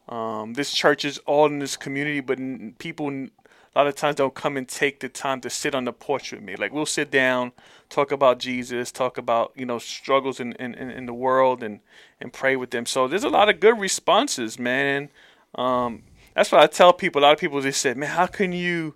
[0.08, 2.38] Um, this church is all in this community, but
[2.78, 3.30] people a
[3.74, 6.42] lot of times don't come and take the time to sit on the porch with
[6.42, 6.56] me.
[6.56, 7.52] Like we'll sit down,
[7.88, 11.80] talk about Jesus, talk about you know struggles in in, in in the world, and
[12.20, 12.86] and pray with them.
[12.86, 15.08] So there's a lot of good responses, man.
[15.56, 16.04] Um,
[16.36, 17.22] that's what I tell people.
[17.22, 18.94] A lot of people just said, man, how can you,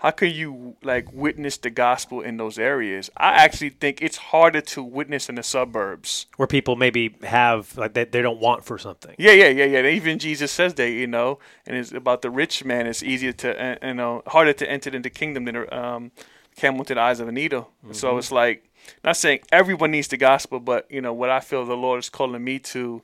[0.00, 3.10] how can you like witness the gospel in those areas?
[3.18, 7.92] I actually think it's harder to witness in the suburbs where people maybe have like
[7.92, 9.14] they, they don't want for something.
[9.18, 9.86] Yeah, yeah, yeah, yeah.
[9.86, 12.86] Even Jesus says that, you know, and it's about the rich man.
[12.86, 16.12] It's easier to, uh, you know, harder to enter into the kingdom than um,
[16.56, 17.70] camel to the eyes of a needle.
[17.84, 17.92] Mm-hmm.
[17.92, 18.70] So it's like
[19.04, 22.08] not saying everyone needs the gospel, but you know what I feel the Lord is
[22.08, 23.02] calling me to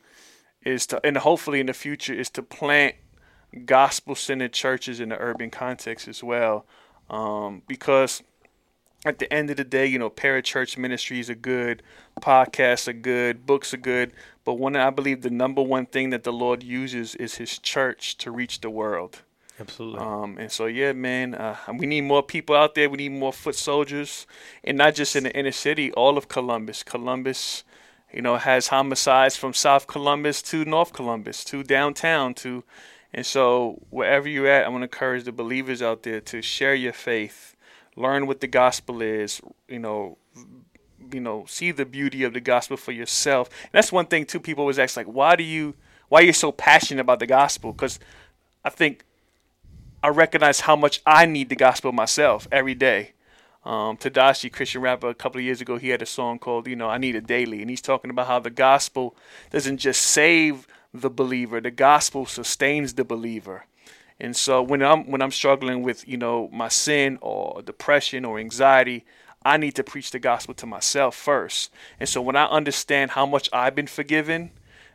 [0.62, 2.94] is to, and hopefully in the future is to plant
[3.66, 6.64] gospel-centered churches in the urban context as well
[7.10, 8.22] um, because
[9.04, 11.82] at the end of the day, you know, parachurch ministries are good,
[12.20, 14.12] podcasts are good, books are good,
[14.44, 18.16] but one I believe the number one thing that the Lord uses is His church
[18.18, 19.22] to reach the world.
[19.58, 20.00] Absolutely.
[20.00, 22.90] Um, and so yeah, man, uh, we need more people out there.
[22.90, 24.26] We need more foot soldiers,
[24.62, 25.92] and not just in the inner city.
[25.92, 27.64] All of Columbus, Columbus,
[28.12, 32.64] you know, has homicides from South Columbus to North Columbus to downtown to
[33.12, 36.74] and so, wherever you're at, I want to encourage the believers out there to share
[36.74, 37.54] your faith,
[37.94, 40.18] learn what the gospel is, you know,
[41.12, 43.48] you know, see the beauty of the gospel for yourself.
[43.64, 44.40] And that's one thing too.
[44.40, 45.74] People always ask, like, why do you,
[46.08, 47.72] why are you so passionate about the gospel?
[47.72, 47.98] Because
[48.64, 49.04] I think
[50.02, 53.12] I recognize how much I need the gospel myself every day.
[53.64, 56.76] Um, Tedashii, Christian rapper, a couple of years ago, he had a song called, you
[56.76, 57.60] know, I Need It Daily.
[57.60, 59.16] And he's talking about how the gospel
[59.50, 61.60] doesn't just save the believer.
[61.60, 63.66] The gospel sustains the believer.
[64.18, 68.38] And so when I'm when I'm struggling with, you know, my sin or depression or
[68.38, 69.04] anxiety,
[69.44, 71.70] I need to preach the gospel to myself first.
[72.00, 74.50] And so when I understand how much I've been forgiven,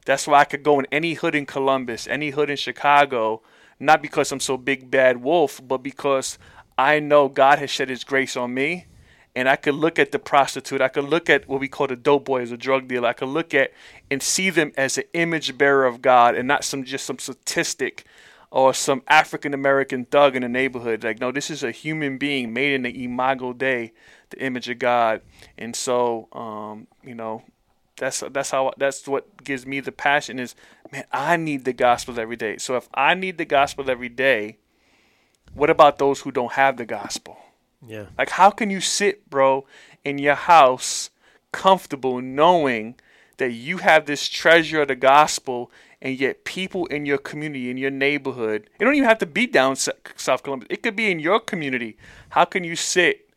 [0.05, 3.43] that's why I could go in any hood in Columbus, any hood in Chicago,
[3.79, 6.39] not because I'm so big bad wolf, but because
[6.77, 8.87] I know God has shed his grace on me
[9.35, 11.95] and I could look at the prostitute, I could look at what we call the
[11.95, 13.71] dope boy as a drug dealer, I could look at
[14.09, 18.05] and see them as an image bearer of God and not some just some statistic
[18.51, 21.03] or some African American thug in the neighborhood.
[21.03, 23.93] Like, no, this is a human being made in the imago Dei,
[24.29, 25.21] the image of God.
[25.57, 27.43] And so, um, you know,
[27.95, 30.55] that's that's how that's what gives me the passion is,
[30.91, 32.57] man, I need the gospel every day.
[32.57, 34.57] So if I need the gospel every day,
[35.53, 37.37] what about those who don't have the gospel?
[37.85, 38.05] Yeah.
[38.17, 39.65] Like, how can you sit, bro,
[40.03, 41.09] in your house
[41.51, 42.95] comfortable knowing
[43.37, 47.77] that you have this treasure of the gospel and yet people in your community, in
[47.77, 50.67] your neighborhood, it don't even have to be down South Columbus.
[50.69, 51.97] It could be in your community.
[52.29, 53.27] How can you sit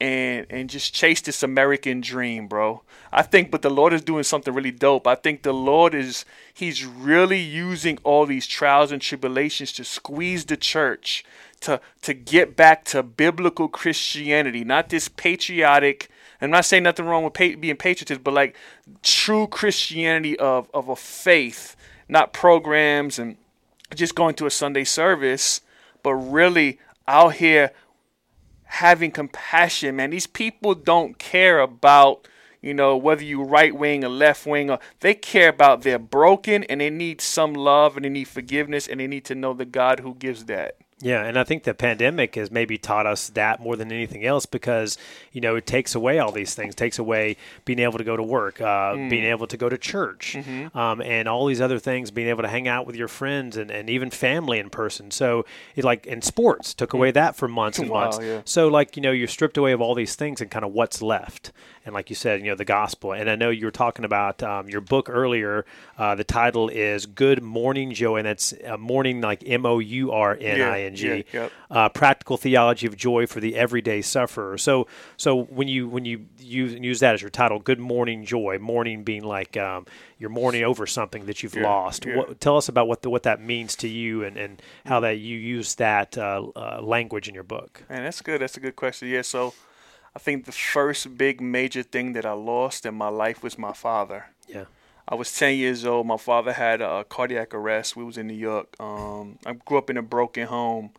[0.00, 2.82] and and just chase this American dream, bro?
[3.12, 5.06] I think, but the Lord is doing something really dope.
[5.06, 10.44] I think the Lord is He's really using all these trials and tribulations to squeeze
[10.44, 11.24] the church
[11.64, 16.08] to to get back to biblical Christianity, not this patriotic.
[16.40, 18.56] I'm not saying nothing wrong with pa- being patriotic, but like
[19.02, 21.76] true Christianity of of a faith,
[22.08, 23.36] not programs and
[23.94, 25.60] just going to a Sunday service,
[26.02, 27.70] but really out here
[28.64, 29.96] having compassion.
[29.96, 32.26] Man, these people don't care about
[32.64, 36.64] you know, whether you right wing or left wing, or they care about they're broken
[36.64, 39.66] and they need some love and they need forgiveness and they need to know the
[39.66, 40.78] God who gives that.
[41.00, 44.46] Yeah, and I think the pandemic has maybe taught us that more than anything else
[44.46, 44.96] because
[45.32, 48.22] you know it takes away all these things, takes away being able to go to
[48.22, 49.10] work, uh, mm.
[49.10, 50.76] being able to go to church, mm-hmm.
[50.76, 53.70] um, and all these other things, being able to hang out with your friends and,
[53.70, 55.10] and even family in person.
[55.10, 57.14] So it like in sports took away mm.
[57.14, 58.18] that for months and wow, months.
[58.22, 58.42] Yeah.
[58.44, 61.02] So like you know you're stripped away of all these things and kind of what's
[61.02, 61.50] left
[61.84, 63.12] and like you said, you know, the gospel.
[63.12, 65.66] And I know you were talking about um, your book earlier.
[65.98, 70.10] Uh, the title is "Good Mourning Joy," and that's uh, morning like M O U
[70.12, 71.24] R N I N G.
[71.70, 74.56] Uh, practical theology of joy for the everyday sufferer.
[74.56, 78.58] So, so when you when you use use that as your title, "Good Mourning Joy,"
[78.58, 79.86] morning being like um,
[80.18, 82.06] you're mourning over something that you've yeah, lost.
[82.06, 82.16] Yeah.
[82.16, 85.18] What, tell us about what the, what that means to you and, and how that
[85.18, 87.82] you use that uh, uh, language in your book.
[87.88, 88.40] And that's good.
[88.40, 89.08] That's a good question.
[89.08, 89.22] Yeah.
[89.22, 89.52] So
[90.16, 93.72] I think the first big major thing that I lost in my life was my
[93.72, 94.26] father.
[94.48, 94.64] Yeah.
[95.06, 96.06] I was 10 years old.
[96.06, 97.96] My father had a cardiac arrest.
[97.96, 98.74] We was in New York.
[98.80, 100.92] Um, I grew up in a broken home.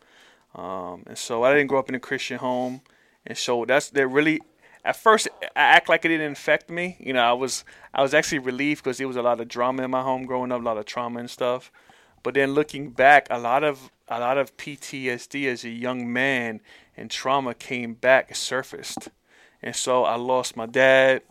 [0.54, 2.82] Um, and so I didn't grow up in a Christian home.
[3.26, 4.40] And so that's that really
[4.84, 6.96] at first I act like it didn't affect me.
[7.00, 9.82] You know, I was I was actually relieved because there was a lot of drama
[9.82, 11.72] in my home growing up, a lot of trauma and stuff.
[12.22, 16.60] But then looking back, a lot of a lot of PTSD as a young man
[16.96, 19.08] and trauma came back surfaced.
[19.62, 21.22] And so i lost my dad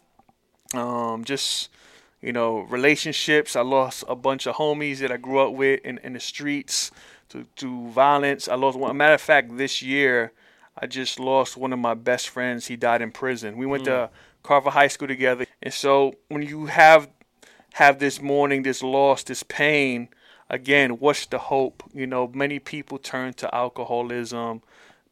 [0.74, 1.70] um, just
[2.22, 3.56] you know relationships.
[3.56, 6.92] I lost a bunch of homies that i grew up with in, in the streets
[7.30, 8.48] to, to violence.
[8.48, 10.32] I lost one matter of fact this year
[10.78, 12.68] i just lost one of my best friends.
[12.68, 13.58] He died in prison.
[13.58, 13.88] We went mm.
[13.88, 14.10] to
[14.44, 15.46] carver high school together.
[15.62, 17.10] And so when you have
[17.74, 20.08] have this mourning this loss this pain
[20.50, 21.84] again what's the hope?
[21.94, 24.62] You know many people turn to alcoholism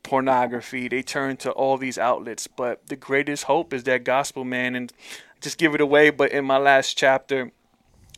[0.04, 0.88] pornography.
[0.88, 2.48] They turn to all these outlets.
[2.48, 4.76] But the greatest hope is that gospel, man.
[4.76, 4.94] And
[5.42, 6.10] just give it away.
[6.10, 7.52] But in my last chapter,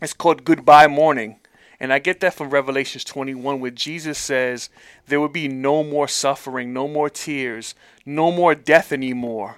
[0.02, 1.40] it's called Goodbye Mourning.
[1.80, 4.70] And I get that from Revelations 21, where Jesus says
[5.08, 9.58] there will be no more suffering, no more tears, no more death anymore.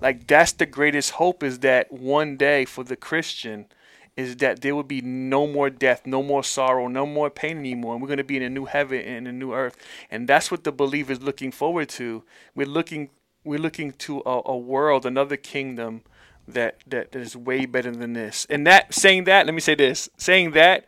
[0.00, 3.66] Like that's the greatest hope is that one day for the Christian
[4.16, 7.94] is that there will be no more death, no more sorrow, no more pain anymore.
[7.94, 9.76] And we're going to be in a new heaven and a new earth.
[10.10, 12.22] And that's what the believer is looking forward to.
[12.54, 13.10] We're looking
[13.44, 16.02] we're looking to a, a world, another kingdom
[16.46, 18.46] that, that is way better than this.
[18.48, 20.86] And that saying that, let me say this, saying that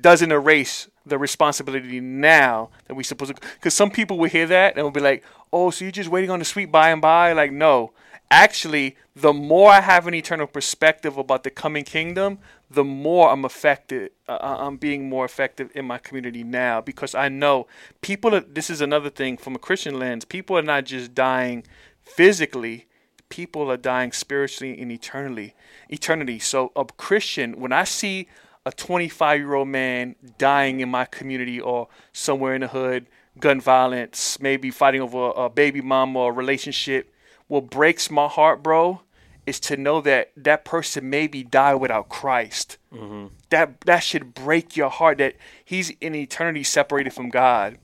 [0.00, 4.76] doesn't erase the responsibility now that we supposed to because some people will hear that
[4.76, 7.32] and will be like, Oh, so you're just waiting on the sweet by and by?
[7.32, 7.92] Like, no
[8.30, 12.38] actually, the more I have an eternal perspective about the coming kingdom,
[12.70, 14.10] the more I'm affected.
[14.28, 17.66] Uh, uh, I'm being more effective in my community now because I know
[18.00, 18.34] people.
[18.34, 20.24] Are, this is another thing from a Christian lens.
[20.24, 21.64] People are not just dying
[22.02, 22.86] physically;
[23.28, 25.54] people are dying spiritually and eternally.
[25.88, 26.38] Eternity.
[26.38, 28.28] So, a Christian, when I see
[28.64, 33.06] a 25 year old man dying in my community or somewhere in the hood,
[33.38, 37.12] gun violence, maybe fighting over a baby mama or a relationship
[37.48, 39.02] what breaks my heart, bro,
[39.46, 42.78] is to know that that person maybe died without Christ.
[42.92, 43.26] Mm-hmm.
[43.50, 47.78] That that should break your heart that he's in eternity separated from God,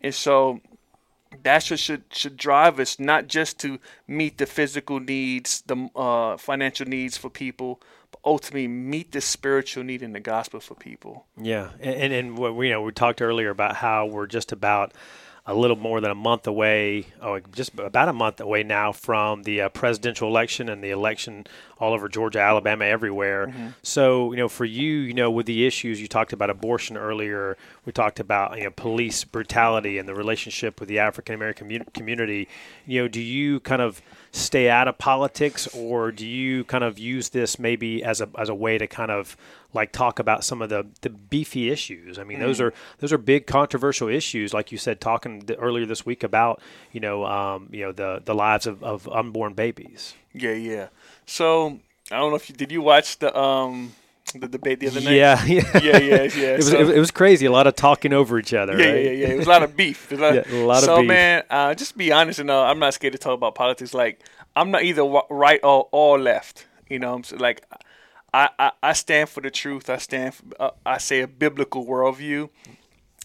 [0.00, 0.60] and so
[1.42, 6.36] that's what should should drive us not just to meet the physical needs, the uh,
[6.36, 11.26] financial needs for people, but ultimately meet the spiritual need in the gospel for people.
[11.40, 14.52] Yeah, and and, and what we you know we talked earlier about how we're just
[14.52, 14.92] about
[15.46, 19.42] a little more than a month away, oh, just about a month away now from
[19.42, 21.46] the uh, presidential election and the election
[21.78, 23.48] all over Georgia, Alabama, everywhere.
[23.48, 23.68] Mm-hmm.
[23.82, 27.58] So, you know, for you, you know, with the issues you talked about abortion earlier,
[27.84, 32.48] we talked about you know police brutality and the relationship with the African American community.
[32.86, 34.00] You know, do you kind of
[34.32, 38.48] stay out of politics, or do you kind of use this maybe as a as
[38.48, 39.36] a way to kind of
[39.74, 42.18] like talk about some of the, the beefy issues.
[42.18, 42.42] I mean, mm.
[42.42, 46.22] those are those are big controversial issues, like you said, talking th- earlier this week
[46.22, 50.14] about you know um, you know the the lives of, of unborn babies.
[50.32, 50.88] Yeah, yeah.
[51.26, 53.94] So I don't know if you did you watch the um
[54.32, 55.14] the debate the other night.
[55.14, 56.22] Yeah, yeah, yeah, yeah.
[56.22, 56.52] yeah.
[56.52, 57.46] it, was, so, it was crazy.
[57.46, 58.78] A lot of talking over each other.
[58.78, 59.04] Yeah, right?
[59.04, 59.26] yeah, yeah.
[59.28, 60.10] It was a lot of beef.
[60.12, 61.08] A lot, yeah, a lot so, of beef.
[61.08, 62.38] man, uh, just be honest.
[62.38, 63.94] And uh, I'm not scared to talk about politics.
[63.94, 64.20] Like
[64.56, 66.66] I'm not either right or, or left.
[66.88, 67.64] You know, I'm like
[68.34, 69.88] I, I, I stand for the truth.
[69.88, 70.34] I stand.
[70.34, 72.50] For, uh, I say a biblical worldview.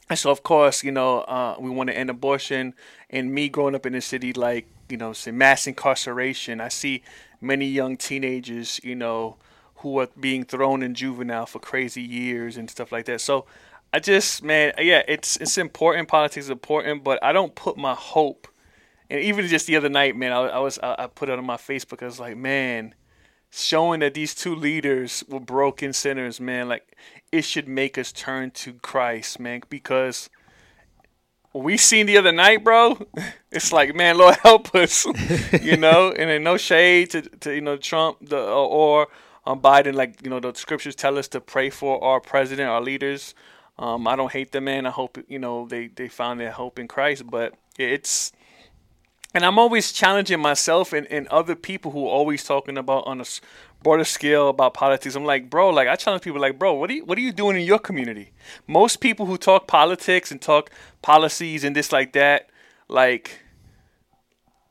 [0.08, 2.76] And so, of course, you know, uh, we want to end abortion.
[3.10, 6.62] And me growing up in the city, like you know, say mass incarceration.
[6.62, 7.02] I see
[7.42, 9.38] many young teenagers, you know,
[9.78, 13.20] who are being thrown in juvenile for crazy years and stuff like that.
[13.20, 13.46] So,
[13.92, 16.08] I just, man, yeah, it's it's important.
[16.08, 18.48] Politics is important, but I don't put my hope.
[19.10, 21.46] And even just the other night, man, I, I was I, I put it on
[21.48, 22.04] my Facebook.
[22.04, 22.94] I was like, man
[23.52, 26.96] showing that these two leaders were broken sinners, man, like
[27.32, 30.30] it should make us turn to Christ, man, because
[31.54, 32.98] we seen the other night, bro.
[33.52, 35.06] It's like, man, Lord help us,
[35.64, 36.12] you know.
[36.12, 39.08] And then no shade to, to you know Trump the or,
[39.48, 42.82] um, Biden, like you know the scriptures tell us to pray for our president, our
[42.82, 43.34] leaders.
[43.80, 44.86] Um, I don't hate them, man.
[44.86, 48.32] I hope you know they they found their hope in Christ, but it's
[49.34, 53.22] and I'm always challenging myself and, and other people who are always talking about on
[53.22, 53.26] a
[53.84, 55.16] broader scale about politics.
[55.16, 57.32] I'm like, bro, like I challenge people, like, bro, what are you, what are you
[57.32, 58.32] doing in your community?
[58.66, 62.50] Most people who talk politics and talk policies and this like that,
[62.88, 63.40] like,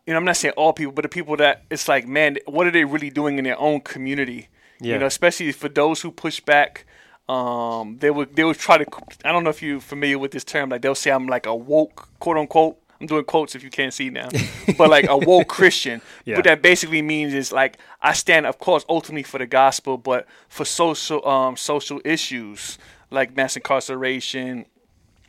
[0.06, 2.66] you know, I'm not saying all people, but the people that it's like, man, what
[2.66, 4.48] are they really doing in their own community?
[4.80, 4.94] Yeah.
[4.94, 6.84] You know, especially for those who push back.
[7.28, 8.86] Um, they would they would try to.
[9.22, 10.70] I don't know if you're familiar with this term.
[10.70, 13.94] Like they'll say I'm like a woke, quote unquote I'm doing quotes if you can't
[13.94, 14.28] see now,
[14.76, 16.02] but like a woke Christian.
[16.24, 16.36] Yeah.
[16.36, 20.26] What that basically means is like I stand, of course, ultimately for the gospel, but
[20.48, 22.78] for social um, social issues
[23.10, 24.66] like mass incarceration,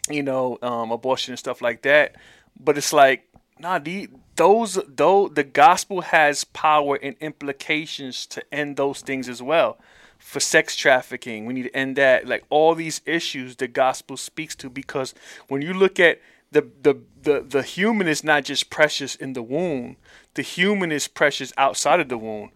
[0.09, 2.15] you know, um, abortion and stuff like that.
[2.59, 3.29] But it's like
[3.59, 9.41] nah, the, those though the gospel has power and implications to end those things as
[9.41, 9.77] well.
[10.17, 12.27] For sex trafficking, we need to end that.
[12.27, 15.13] Like all these issues, the gospel speaks to because
[15.47, 16.19] when you look at
[16.51, 19.97] the, the the the human is not just precious in the womb.
[20.33, 22.51] The human is precious outside of the womb.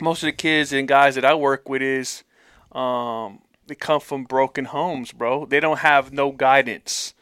[0.00, 2.22] Most of the kids and guys that I work with is
[2.72, 5.46] um, they come from broken homes, bro.
[5.46, 7.14] They don't have no guidance,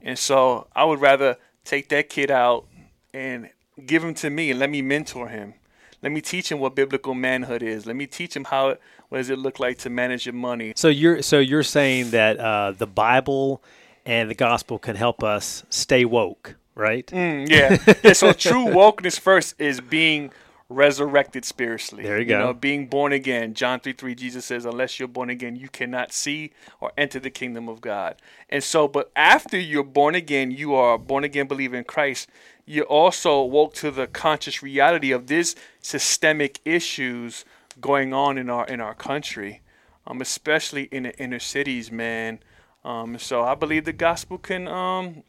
[0.00, 2.66] and so I would rather take that kid out
[3.12, 3.50] and
[3.84, 5.54] give him to me and let me mentor him.
[6.02, 7.84] Let me teach him what biblical manhood is.
[7.84, 8.76] Let me teach him how
[9.08, 10.72] what does it look like to manage your money.
[10.76, 13.62] So you're so you're saying that uh, the Bible
[14.08, 17.08] and the gospel can help us stay woke right?
[17.08, 17.76] Mm, yeah.
[18.04, 18.12] yeah.
[18.12, 20.30] So true wokeness first is being
[20.68, 22.04] resurrected spiritually.
[22.04, 22.38] There you go.
[22.38, 23.54] know, being born again.
[23.54, 27.30] John 3 3, Jesus says, unless you're born again, you cannot see or enter the
[27.30, 28.16] kingdom of God.
[28.48, 32.28] And so, but after you're born again, you are born again believer in Christ.
[32.64, 37.44] You also woke to the conscious reality of these systemic issues
[37.80, 39.62] going on in our in our country,
[40.06, 42.40] um, especially in the inner cities, man.
[42.84, 45.22] Um, so I believe the gospel can, um,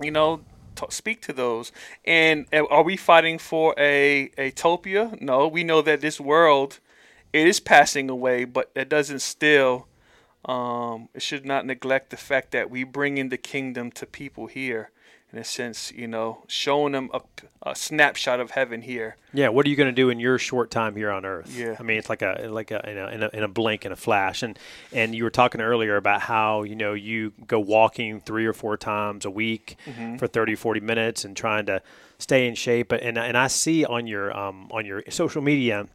[0.00, 0.42] you know,
[0.76, 1.72] t- speak to those.
[2.04, 5.12] And are we fighting for a a utopia?
[5.20, 6.80] No, we know that this world
[7.32, 9.86] it is passing away, but that doesn't still.
[10.44, 14.46] Um, it should not neglect the fact that we bring in the kingdom to people
[14.46, 14.90] here
[15.32, 17.20] in a sense, you know, showing them a,
[17.62, 19.16] a snapshot of heaven here.
[19.34, 21.54] Yeah, what are you going to do in your short time here on Earth?
[21.54, 23.84] Yeah, I mean, it's like a like a in a, in a in a blink
[23.84, 24.42] and a flash.
[24.42, 24.58] And
[24.92, 28.78] and you were talking earlier about how you know you go walking three or four
[28.78, 30.16] times a week mm-hmm.
[30.16, 31.82] for 30, 40 minutes and trying to
[32.18, 32.92] stay in shape.
[32.92, 35.86] And and I see on your um on your social media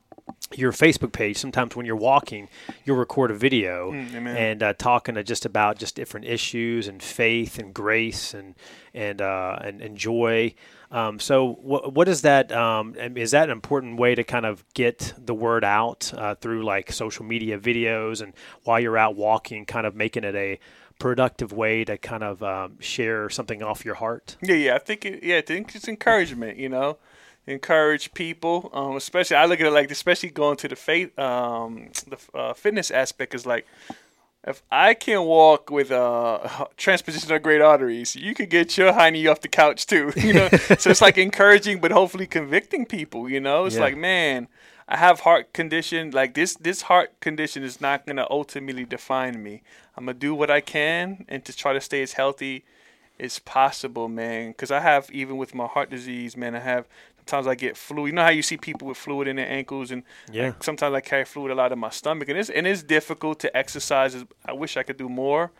[0.55, 2.47] your Facebook page, sometimes when you're walking,
[2.85, 7.01] you'll record a video mm, and uh, talking to just about just different issues and
[7.01, 8.55] faith and grace and
[8.93, 10.53] and uh, and, and, joy.
[10.91, 12.51] Um, so, what what is that?
[12.51, 16.63] Um, is that an important way to kind of get the word out uh, through
[16.63, 20.59] like social media videos and while you're out walking, kind of making it a
[20.99, 24.37] productive way to kind of um, share something off your heart?
[24.41, 26.57] Yeah, yeah, I think it, yeah, I think it's encouragement.
[26.57, 26.97] You know
[27.47, 31.89] encourage people, um, especially I look at it like, especially going to the faith, um,
[32.07, 33.65] the uh, fitness aspect is like,
[34.45, 39.29] if I can walk with uh, transposition of great arteries, you could get your hiney
[39.29, 40.11] off the couch too.
[40.17, 43.29] You know, so it's like encouraging, but hopefully convicting people.
[43.29, 43.81] You know, it's yeah.
[43.81, 44.47] like, man,
[44.87, 46.11] I have heart condition.
[46.11, 49.61] Like this, this heart condition is not gonna ultimately define me.
[49.95, 52.65] I'm gonna do what I can and to try to stay as healthy
[53.19, 54.49] as possible, man.
[54.49, 56.85] Because I have even with my heart disease, man, I have
[57.25, 58.07] Sometimes I get fluid.
[58.07, 60.47] You know how you see people with fluid in their ankles, and yeah.
[60.47, 63.39] Like, sometimes I carry fluid a lot in my stomach, and it's and it's difficult
[63.39, 64.25] to exercise.
[64.45, 65.51] I wish I could do more,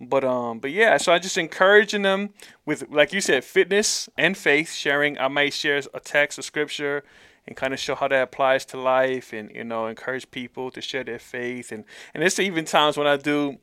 [0.00, 0.96] but um, but yeah.
[0.96, 2.30] So I just encouraging them
[2.64, 4.72] with, like you said, fitness and faith.
[4.72, 7.02] Sharing, I might share a text, a scripture,
[7.48, 10.80] and kind of show how that applies to life, and you know, encourage people to
[10.80, 13.58] share their faith, and and it's even times when I do.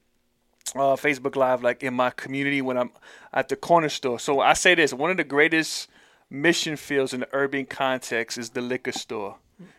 [0.74, 2.90] Uh, Facebook Live, like in my community when I'm
[3.32, 4.20] at the corner store.
[4.20, 5.88] So I say this: one of the greatest
[6.30, 9.38] mission fields in the urban context is the liquor store.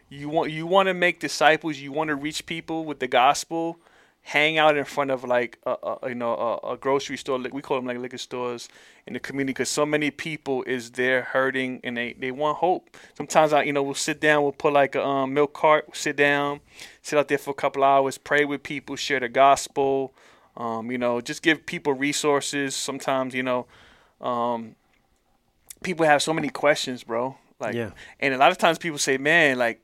[0.09, 1.79] You want you want to make disciples.
[1.79, 3.79] You want to reach people with the gospel.
[4.23, 7.39] Hang out in front of like a, a you know a, a, grocery store.
[7.39, 8.69] We call them like liquor stores
[9.07, 12.97] in the community because so many people is there hurting and they, they want hope.
[13.17, 14.43] Sometimes I you know we'll sit down.
[14.43, 15.85] We'll put like a um, milk cart.
[15.87, 16.61] We'll Sit down,
[17.03, 20.15] sit out there for a couple hours, pray with people, share the gospel.
[20.57, 22.75] Um, you know, just give people resources.
[22.75, 23.67] Sometimes you know.
[24.21, 24.77] Um,
[25.83, 27.37] people have so many questions, bro.
[27.59, 27.91] Like, yeah.
[28.21, 29.81] and a lot of times people say, man, like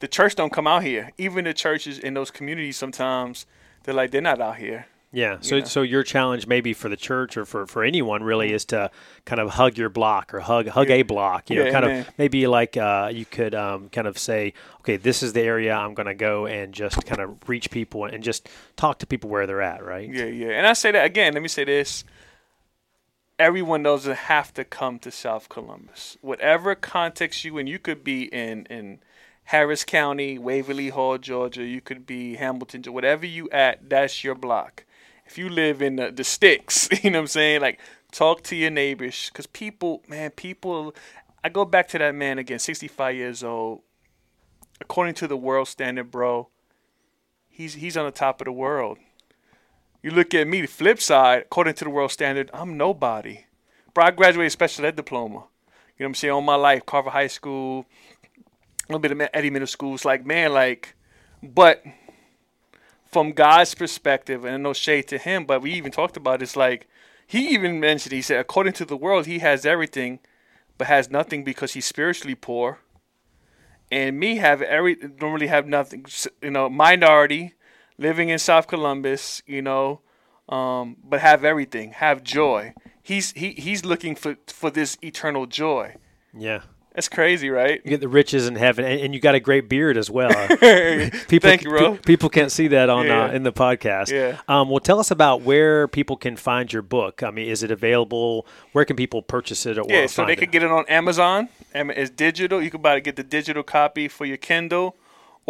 [0.00, 1.10] the church don't come out here.
[1.18, 3.46] Even the churches in those communities, sometimes
[3.84, 4.86] they're like they're not out here.
[5.12, 5.38] Yeah.
[5.40, 8.54] So, so your challenge maybe for the church or for, for anyone really mm-hmm.
[8.54, 8.90] is to
[9.24, 10.96] kind of hug your block or hug hug yeah.
[10.96, 11.50] a block.
[11.50, 12.00] You know, yeah, kind man.
[12.02, 15.74] of maybe like uh, you could um, kind of say, okay, this is the area
[15.74, 19.30] I'm going to go and just kind of reach people and just talk to people
[19.30, 20.08] where they're at, right?
[20.08, 20.50] Yeah, yeah.
[20.50, 21.34] And I say that again.
[21.34, 22.04] Let me say this
[23.40, 26.18] everyone doesn't have to come to South Columbus.
[26.20, 29.00] Whatever context you in, you could be in in
[29.44, 31.64] Harris County, Waverly Hall, Georgia.
[31.64, 33.88] You could be Hamilton, whatever you at.
[33.88, 34.84] That's your block.
[35.24, 37.62] If you live in the, the sticks, you know what I'm saying.
[37.62, 37.80] Like
[38.12, 40.94] talk to your neighbors, because people, man, people.
[41.42, 43.80] I go back to that man again, 65 years old.
[44.82, 46.48] According to the world standard, bro,
[47.48, 48.98] he's he's on the top of the world.
[50.02, 53.44] You look at me, the flip side, according to the world standard, I'm nobody.
[53.92, 55.34] Bro, I graduated special ed diploma.
[55.34, 55.44] You know
[55.98, 56.32] what I'm saying?
[56.32, 57.84] All my life, Carver High School,
[58.88, 59.94] a little bit of Eddy Middle School.
[59.94, 60.94] It's like, man, like,
[61.42, 61.84] but
[63.04, 66.56] from God's perspective, and no shade to him, but we even talked about it, it's
[66.56, 66.88] like,
[67.26, 70.20] he even mentioned, he said, according to the world, he has everything,
[70.78, 72.78] but has nothing because he's spiritually poor.
[73.92, 76.06] And me have every, normally have nothing,
[76.40, 77.54] you know, minority,
[78.00, 80.00] living in South Columbus, you know,
[80.48, 82.74] um, but have everything, have joy.
[83.02, 85.94] He's he he's looking for for this eternal joy.
[86.34, 86.62] Yeah.
[86.92, 87.80] That's crazy, right?
[87.84, 90.48] You get the riches in heaven, and, and you got a great beard as well.
[91.28, 91.96] people, Thank you, bro.
[91.98, 93.26] People can't see that on yeah.
[93.26, 94.10] uh, in the podcast.
[94.10, 94.40] Yeah.
[94.48, 97.22] Um, well, tell us about where people can find your book.
[97.22, 98.44] I mean, is it available?
[98.72, 99.78] Where can people purchase it?
[99.78, 101.48] Or yeah, so they can get it on Amazon.
[101.72, 102.60] It's digital.
[102.60, 104.96] You can buy it, get the digital copy for your Kindle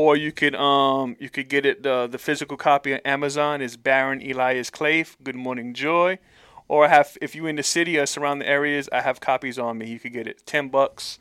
[0.01, 3.77] or you could um you could get it the the physical copy on Amazon is
[3.77, 6.19] Barna Elias Clave, Good Mourning Joy,
[6.69, 9.77] or I have if you in the city or surrounding areas, I have copies on
[9.77, 9.89] me.
[9.89, 11.19] You could get it ten bucks.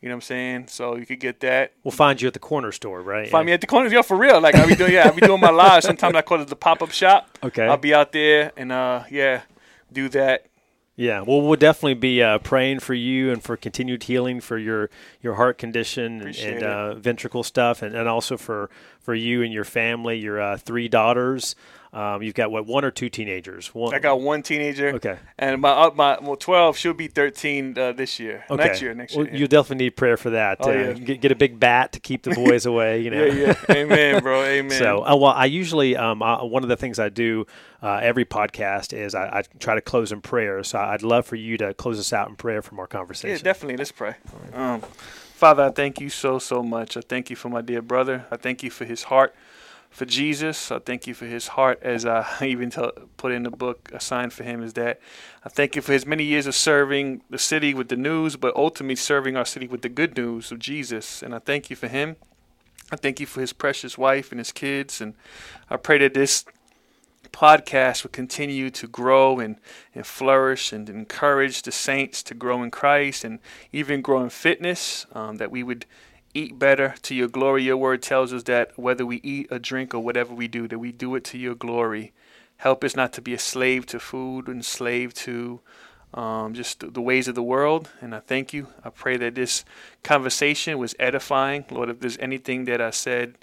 [0.00, 0.68] You know what I'm saying?
[0.68, 1.72] So you could get that.
[1.84, 3.28] We'll find you at the corner store, right?
[3.28, 4.40] Find me at the corners, yo, for real.
[4.40, 5.82] Like I be doing, yeah, I be doing my live.
[5.82, 7.28] Sometimes I call it the pop up shop.
[7.42, 7.66] Okay.
[7.66, 9.42] I'll be out there and uh, yeah,
[9.92, 10.46] do that.
[11.00, 14.90] Yeah, well, we'll definitely be uh, praying for you and for continued healing for your,
[15.22, 19.50] your heart condition and, and uh, ventricle stuff, and, and also for, for you and
[19.50, 21.56] your family, your uh, three daughters.
[21.92, 23.74] Um, you've got what one or two teenagers?
[23.74, 23.92] One.
[23.92, 24.90] I got one teenager.
[24.90, 25.18] Okay.
[25.38, 26.76] And my uh, my well, twelve.
[26.76, 28.44] She'll be thirteen uh, this year.
[28.48, 28.62] Okay.
[28.62, 28.94] Next year.
[28.94, 29.24] Next year.
[29.24, 29.40] Well, yeah.
[29.40, 30.58] you definitely need prayer for that.
[30.60, 30.92] Oh, uh, yeah.
[30.92, 33.00] get, get a big bat to keep the boys away.
[33.00, 33.24] You know.
[33.24, 33.74] yeah, yeah.
[33.74, 34.42] Amen, bro.
[34.44, 34.78] Amen.
[34.78, 37.44] So, uh, well, I usually um, I, one of the things I do
[37.82, 40.62] uh, every podcast is I, I try to close in prayer.
[40.62, 43.36] So I'd love for you to close us out in prayer from our conversation.
[43.36, 43.78] Yeah, definitely.
[43.78, 44.14] Let's pray.
[44.54, 44.80] Um,
[45.34, 46.96] Father, I thank you so, so much.
[46.96, 48.26] I thank you for my dear brother.
[48.30, 49.34] I thank you for his heart
[49.90, 50.70] for Jesus.
[50.70, 54.00] I thank you for his heart, as I even tell, put in the book, a
[54.00, 55.00] sign for him is that
[55.44, 58.54] I thank you for his many years of serving the city with the news, but
[58.56, 61.22] ultimately serving our city with the good news of Jesus.
[61.22, 62.16] And I thank you for him.
[62.92, 65.00] I thank you for his precious wife and his kids.
[65.00, 65.14] And
[65.68, 66.44] I pray that this
[67.32, 69.56] podcast will continue to grow and,
[69.94, 73.38] and flourish and encourage the saints to grow in Christ and
[73.72, 75.86] even grow in fitness, um, that we would
[76.34, 77.64] eat better to your glory.
[77.64, 80.78] Your word tells us that whether we eat or drink or whatever we do, that
[80.78, 82.12] we do it to your glory.
[82.58, 85.60] Help us not to be a slave to food and slave to
[86.12, 87.90] um, just the- ways of the world.
[88.00, 88.68] And I thank you.
[88.84, 89.64] I pray that this
[90.02, 91.64] conversation was edifying.
[91.70, 93.38] Lord, if there's anything that I said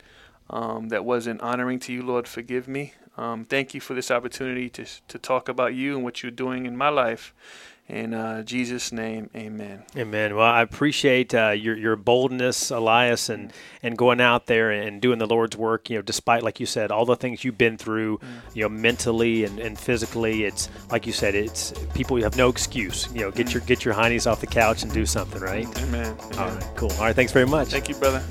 [0.50, 2.94] um, that wasn't honoring to you, Lord, forgive me.
[3.18, 6.66] Um, thank you for this opportunity to, to talk about you and what you're doing
[6.66, 7.34] in my life.
[7.90, 9.84] In uh, Jesus' name, amen.
[9.96, 10.36] Amen.
[10.36, 15.20] Well, I appreciate uh, your your boldness, Elias, and and going out there and doing
[15.20, 15.90] the Lord's work.
[15.90, 18.20] You know, despite like you said, all the things you've been through,
[18.54, 20.44] you know, mentally and, and physically.
[20.44, 23.08] It's like you said, it's people have no excuse.
[23.14, 25.66] You know, get your get your heinies off the couch and do something, right?
[25.78, 26.14] Amen.
[26.20, 26.40] amen.
[26.40, 26.92] All right, cool.
[26.92, 27.70] All right, thanks very much.
[27.70, 28.22] Thank you, brother.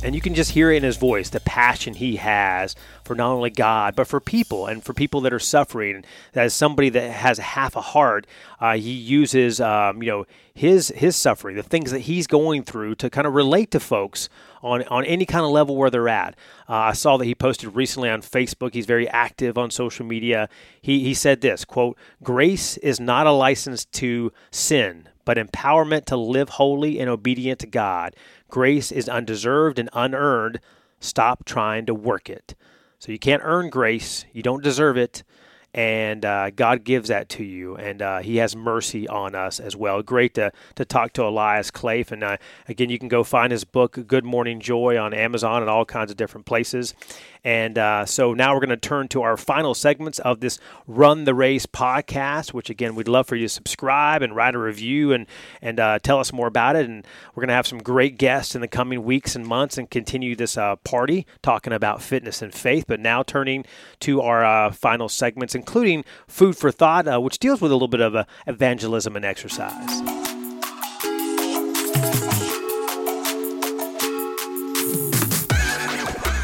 [0.00, 3.32] And you can just hear it in his voice, the passion he has for not
[3.32, 6.04] only God, but for people and for people that are suffering.
[6.34, 8.24] As somebody that has half a heart,
[8.60, 12.94] uh, he uses, um, you know, his his suffering, the things that he's going through,
[12.96, 14.28] to kind of relate to folks
[14.62, 16.36] on on any kind of level where they're at.
[16.68, 18.74] Uh, I saw that he posted recently on Facebook.
[18.74, 20.48] He's very active on social media.
[20.80, 26.16] He he said this quote: "Grace is not a license to sin." But empowerment to
[26.16, 28.16] live holy and obedient to God.
[28.48, 30.60] Grace is undeserved and unearned.
[31.00, 32.54] Stop trying to work it.
[32.98, 34.24] So you can't earn grace.
[34.32, 35.22] You don't deserve it.
[35.74, 39.76] And uh, God gives that to you, and uh, He has mercy on us as
[39.76, 40.02] well.
[40.02, 42.10] Great to, to talk to Elias Clafe.
[42.10, 42.38] And uh,
[42.68, 46.10] again, you can go find his book, Good Mourning Joy, on Amazon and all kinds
[46.10, 46.94] of different places.
[47.44, 51.24] And uh, so now we're going to turn to our final segments of this Run
[51.24, 55.12] the Race podcast, which again, we'd love for you to subscribe and write a review
[55.12, 55.26] and,
[55.62, 56.86] and uh, tell us more about it.
[56.86, 59.88] And we're going to have some great guests in the coming weeks and months and
[59.88, 62.84] continue this uh, party talking about fitness and faith.
[62.88, 63.64] But now turning
[64.00, 68.00] to our final segments, including Food for Thought, uh, which deals with a little bit
[68.00, 70.17] of uh, evangelism and exercise.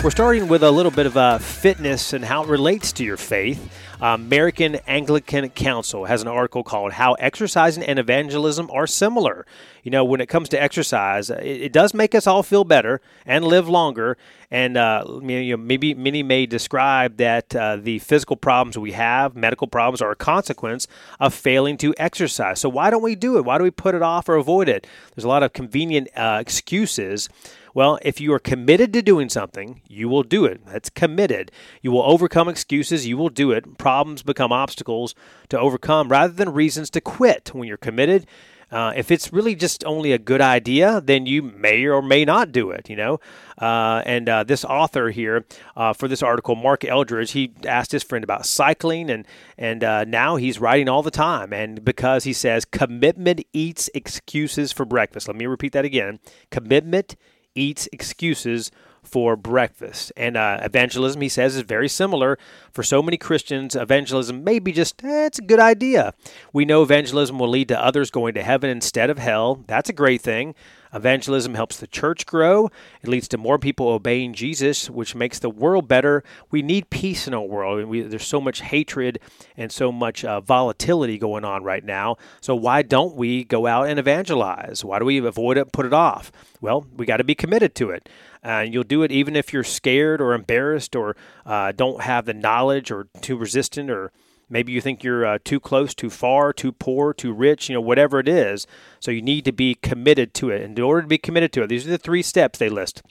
[0.04, 3.16] We're starting with a little bit of uh, fitness and how it relates to your
[3.16, 3.72] faith.
[4.02, 9.46] Uh, American Anglican Council has an article called "How Exercising and Evangelism Are Similar."
[9.82, 13.00] You know, when it comes to exercise, it, it does make us all feel better
[13.24, 14.18] and live longer.
[14.50, 19.34] And uh, you know, maybe many may describe that uh, the physical problems we have,
[19.34, 20.86] medical problems, are a consequence
[21.18, 22.60] of failing to exercise.
[22.60, 23.46] So why don't we do it?
[23.46, 24.86] Why do we put it off or avoid it?
[25.14, 27.30] There's a lot of convenient uh, excuses.
[27.74, 30.64] Well, if you are committed to doing something, you will do it.
[30.64, 31.50] That's committed.
[31.82, 33.78] You will overcome excuses, you will do it.
[33.78, 35.16] Problems become obstacles
[35.48, 38.26] to overcome rather than reasons to quit when you're committed.
[38.70, 42.50] Uh, if it's really just only a good idea, then you may or may not
[42.50, 43.20] do it, you know.
[43.58, 45.44] Uh, and uh, this author here
[45.76, 50.04] uh, for this article, Mark Eldridge, he asked his friend about cycling, and and uh,
[50.04, 51.52] now he's writing all the time.
[51.52, 55.28] And because he says commitment eats excuses for breakfast.
[55.28, 56.18] Let me repeat that again.
[56.50, 57.14] Commitment
[57.54, 58.70] eats excuses
[59.02, 60.12] for breakfast.
[60.16, 62.38] And uh, evangelism, he says, is very similar.
[62.72, 66.14] For so many Christians, evangelism may be just, eh, it's a good idea.
[66.52, 69.62] We know evangelism will lead to others going to heaven instead of hell.
[69.66, 70.54] That's a great thing.
[70.94, 72.70] Evangelism helps the church grow.
[73.02, 76.22] It leads to more people obeying Jesus, which makes the world better.
[76.50, 77.80] We need peace in our world.
[77.80, 79.18] and we, there's so much hatred
[79.56, 82.16] and so much uh, volatility going on right now.
[82.40, 84.84] So why don't we go out and evangelize?
[84.84, 86.30] Why do we avoid it, put it off?
[86.60, 88.08] Well, we got to be committed to it.
[88.44, 92.34] Uh, you'll do it even if you're scared or embarrassed or uh, don't have the
[92.34, 94.12] knowledge or too resistant or
[94.54, 97.80] maybe you think you're uh, too close, too far, too poor, too rich, you know,
[97.80, 98.66] whatever it is.
[99.00, 100.62] So you need to be committed to it.
[100.62, 103.02] And in order to be committed to it, these are the three steps they list.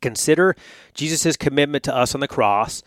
[0.00, 0.54] Consider
[0.94, 2.82] Jesus' commitment to us on the cross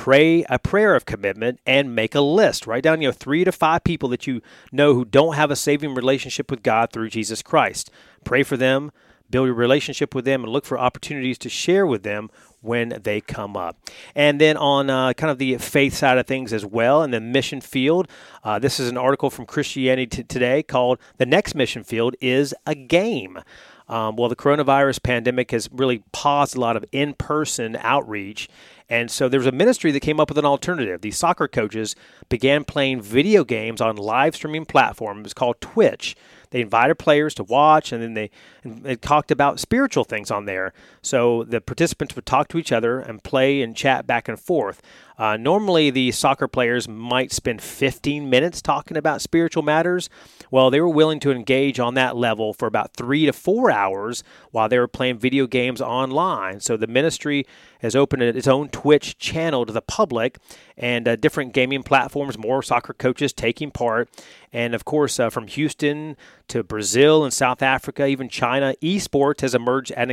[0.00, 2.66] pray a prayer of commitment and make a list.
[2.66, 4.40] Write down, you know, three to five people that you
[4.72, 7.90] know who don't have a saving relationship with God through Jesus Christ.
[8.24, 8.92] Pray for them,
[9.28, 12.30] build a relationship with them, and look for opportunities to share with them
[12.60, 13.76] when they come up.
[14.14, 17.20] And then on uh, kind of the faith side of things as well, in the
[17.20, 18.08] mission field,
[18.44, 22.74] uh, this is an article from Christianity Today called The Next Mission Field is a
[22.74, 23.40] Game.
[23.88, 28.48] Um, well, the coronavirus pandemic has really paused a lot of in person outreach.
[28.88, 31.00] And so there was a ministry that came up with an alternative.
[31.00, 31.96] These soccer coaches
[32.28, 36.14] began playing video games on live streaming platforms called Twitch.
[36.50, 38.30] They invited players to watch, and then they,
[38.64, 40.72] they talked about spiritual things on there.
[41.00, 44.82] So the participants would talk to each other and play and chat back and forth.
[45.20, 50.08] Uh, normally, the soccer players might spend 15 minutes talking about spiritual matters.
[50.50, 54.24] Well, they were willing to engage on that level for about three to four hours
[54.50, 56.60] while they were playing video games online.
[56.60, 57.46] So the ministry
[57.80, 60.38] has opened its own Twitch channel to the public
[60.78, 64.08] and uh, different gaming platforms, more soccer coaches taking part.
[64.52, 66.16] And of course, uh, from Houston
[66.48, 70.10] to Brazil and South Africa, even China, esports has emerged an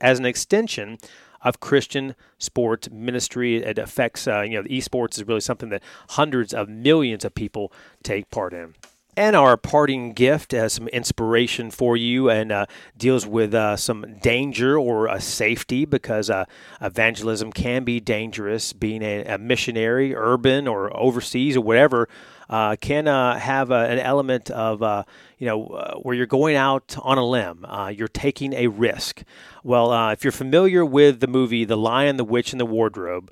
[0.00, 0.98] as an extension
[1.42, 3.56] of Christian sports ministry.
[3.56, 7.72] It affects, uh, you know, esports is really something that hundreds of millions of people
[8.02, 8.74] take part in.
[9.16, 12.66] And our parting gift has some inspiration for you and uh,
[12.96, 16.46] deals with uh, some danger or a safety because uh,
[16.80, 18.72] evangelism can be dangerous.
[18.72, 22.08] Being a, a, missionary, urban or overseas or whatever, uh,
[22.80, 25.04] can uh, have a, an element of uh,
[25.38, 27.64] you know uh, where you're going out on a limb.
[27.64, 29.22] Uh, you're taking a risk.
[29.62, 33.30] Well, uh, if you're familiar with the movie The Lion, the Witch, and the Wardrobe,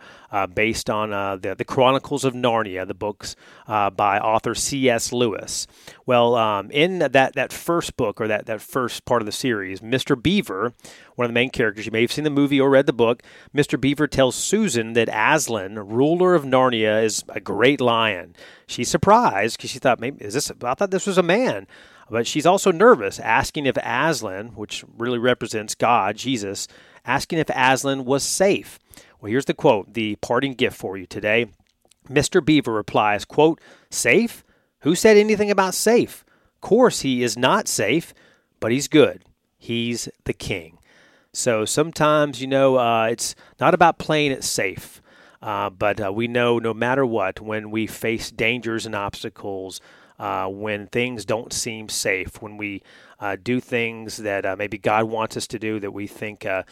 [0.54, 3.36] based on the, the Chronicles of Narnia, the books
[3.66, 5.12] by author C.S.
[5.12, 5.66] Lewis.
[6.06, 9.80] Well, um, in that, that first book or that, that first part of the series,
[9.80, 10.20] Mr.
[10.20, 10.72] Beaver,
[11.16, 13.22] one of the main characters, you may have seen the movie or read the book,
[13.54, 13.80] Mr.
[13.80, 18.34] Beaver tells Susan that Aslan, ruler of Narnia, is a great lion.
[18.66, 21.66] She's surprised because she thought, maybe, is this, I thought this was a man.
[22.10, 26.68] But she's also nervous, asking if Aslan, which really represents God, Jesus,
[27.04, 28.78] asking if Aslan was safe.
[29.20, 31.46] Well, here's the quote, the parting gift for you today.
[32.08, 32.44] Mr.
[32.44, 34.44] Beaver replies, quote, Safe?
[34.80, 36.24] Who said anything about safe?
[36.56, 38.12] Of course, he is not safe,
[38.58, 39.24] but he's good.
[39.56, 40.78] He's the king.
[41.32, 45.00] So sometimes, you know, uh, it's not about playing it safe.
[45.40, 49.80] Uh, but uh, we know no matter what, when we face dangers and obstacles,
[50.18, 52.82] uh, when things don't seem safe, when we
[53.20, 56.64] uh, do things that uh, maybe God wants us to do that we think uh,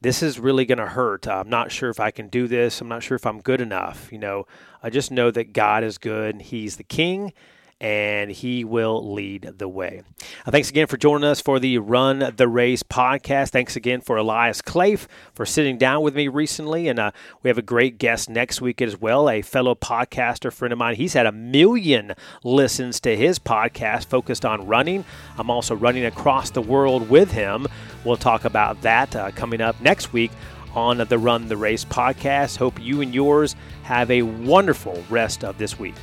[0.00, 1.26] this is really going to hurt.
[1.26, 2.80] I'm not sure if I can do this.
[2.80, 4.12] I'm not sure if I'm good enough.
[4.12, 4.46] You know,
[4.82, 6.42] I just know that God is good.
[6.42, 7.32] He's the King
[7.80, 10.02] and he will lead the way.
[10.46, 13.50] Uh, thanks again for joining us for the Run the Race podcast.
[13.50, 16.88] Thanks again for Elias Clafe for sitting down with me recently.
[16.88, 17.10] And uh,
[17.42, 20.96] we have a great guest next week as well, a fellow podcaster friend of mine.
[20.96, 25.04] He's had a million listens to his podcast focused on running.
[25.36, 27.66] I'm also running across the world with him.
[28.04, 30.30] We'll talk about that uh, coming up next week
[30.74, 32.56] on the Run the Race podcast.
[32.56, 35.94] Hope you and yours have a wonderful rest of this week.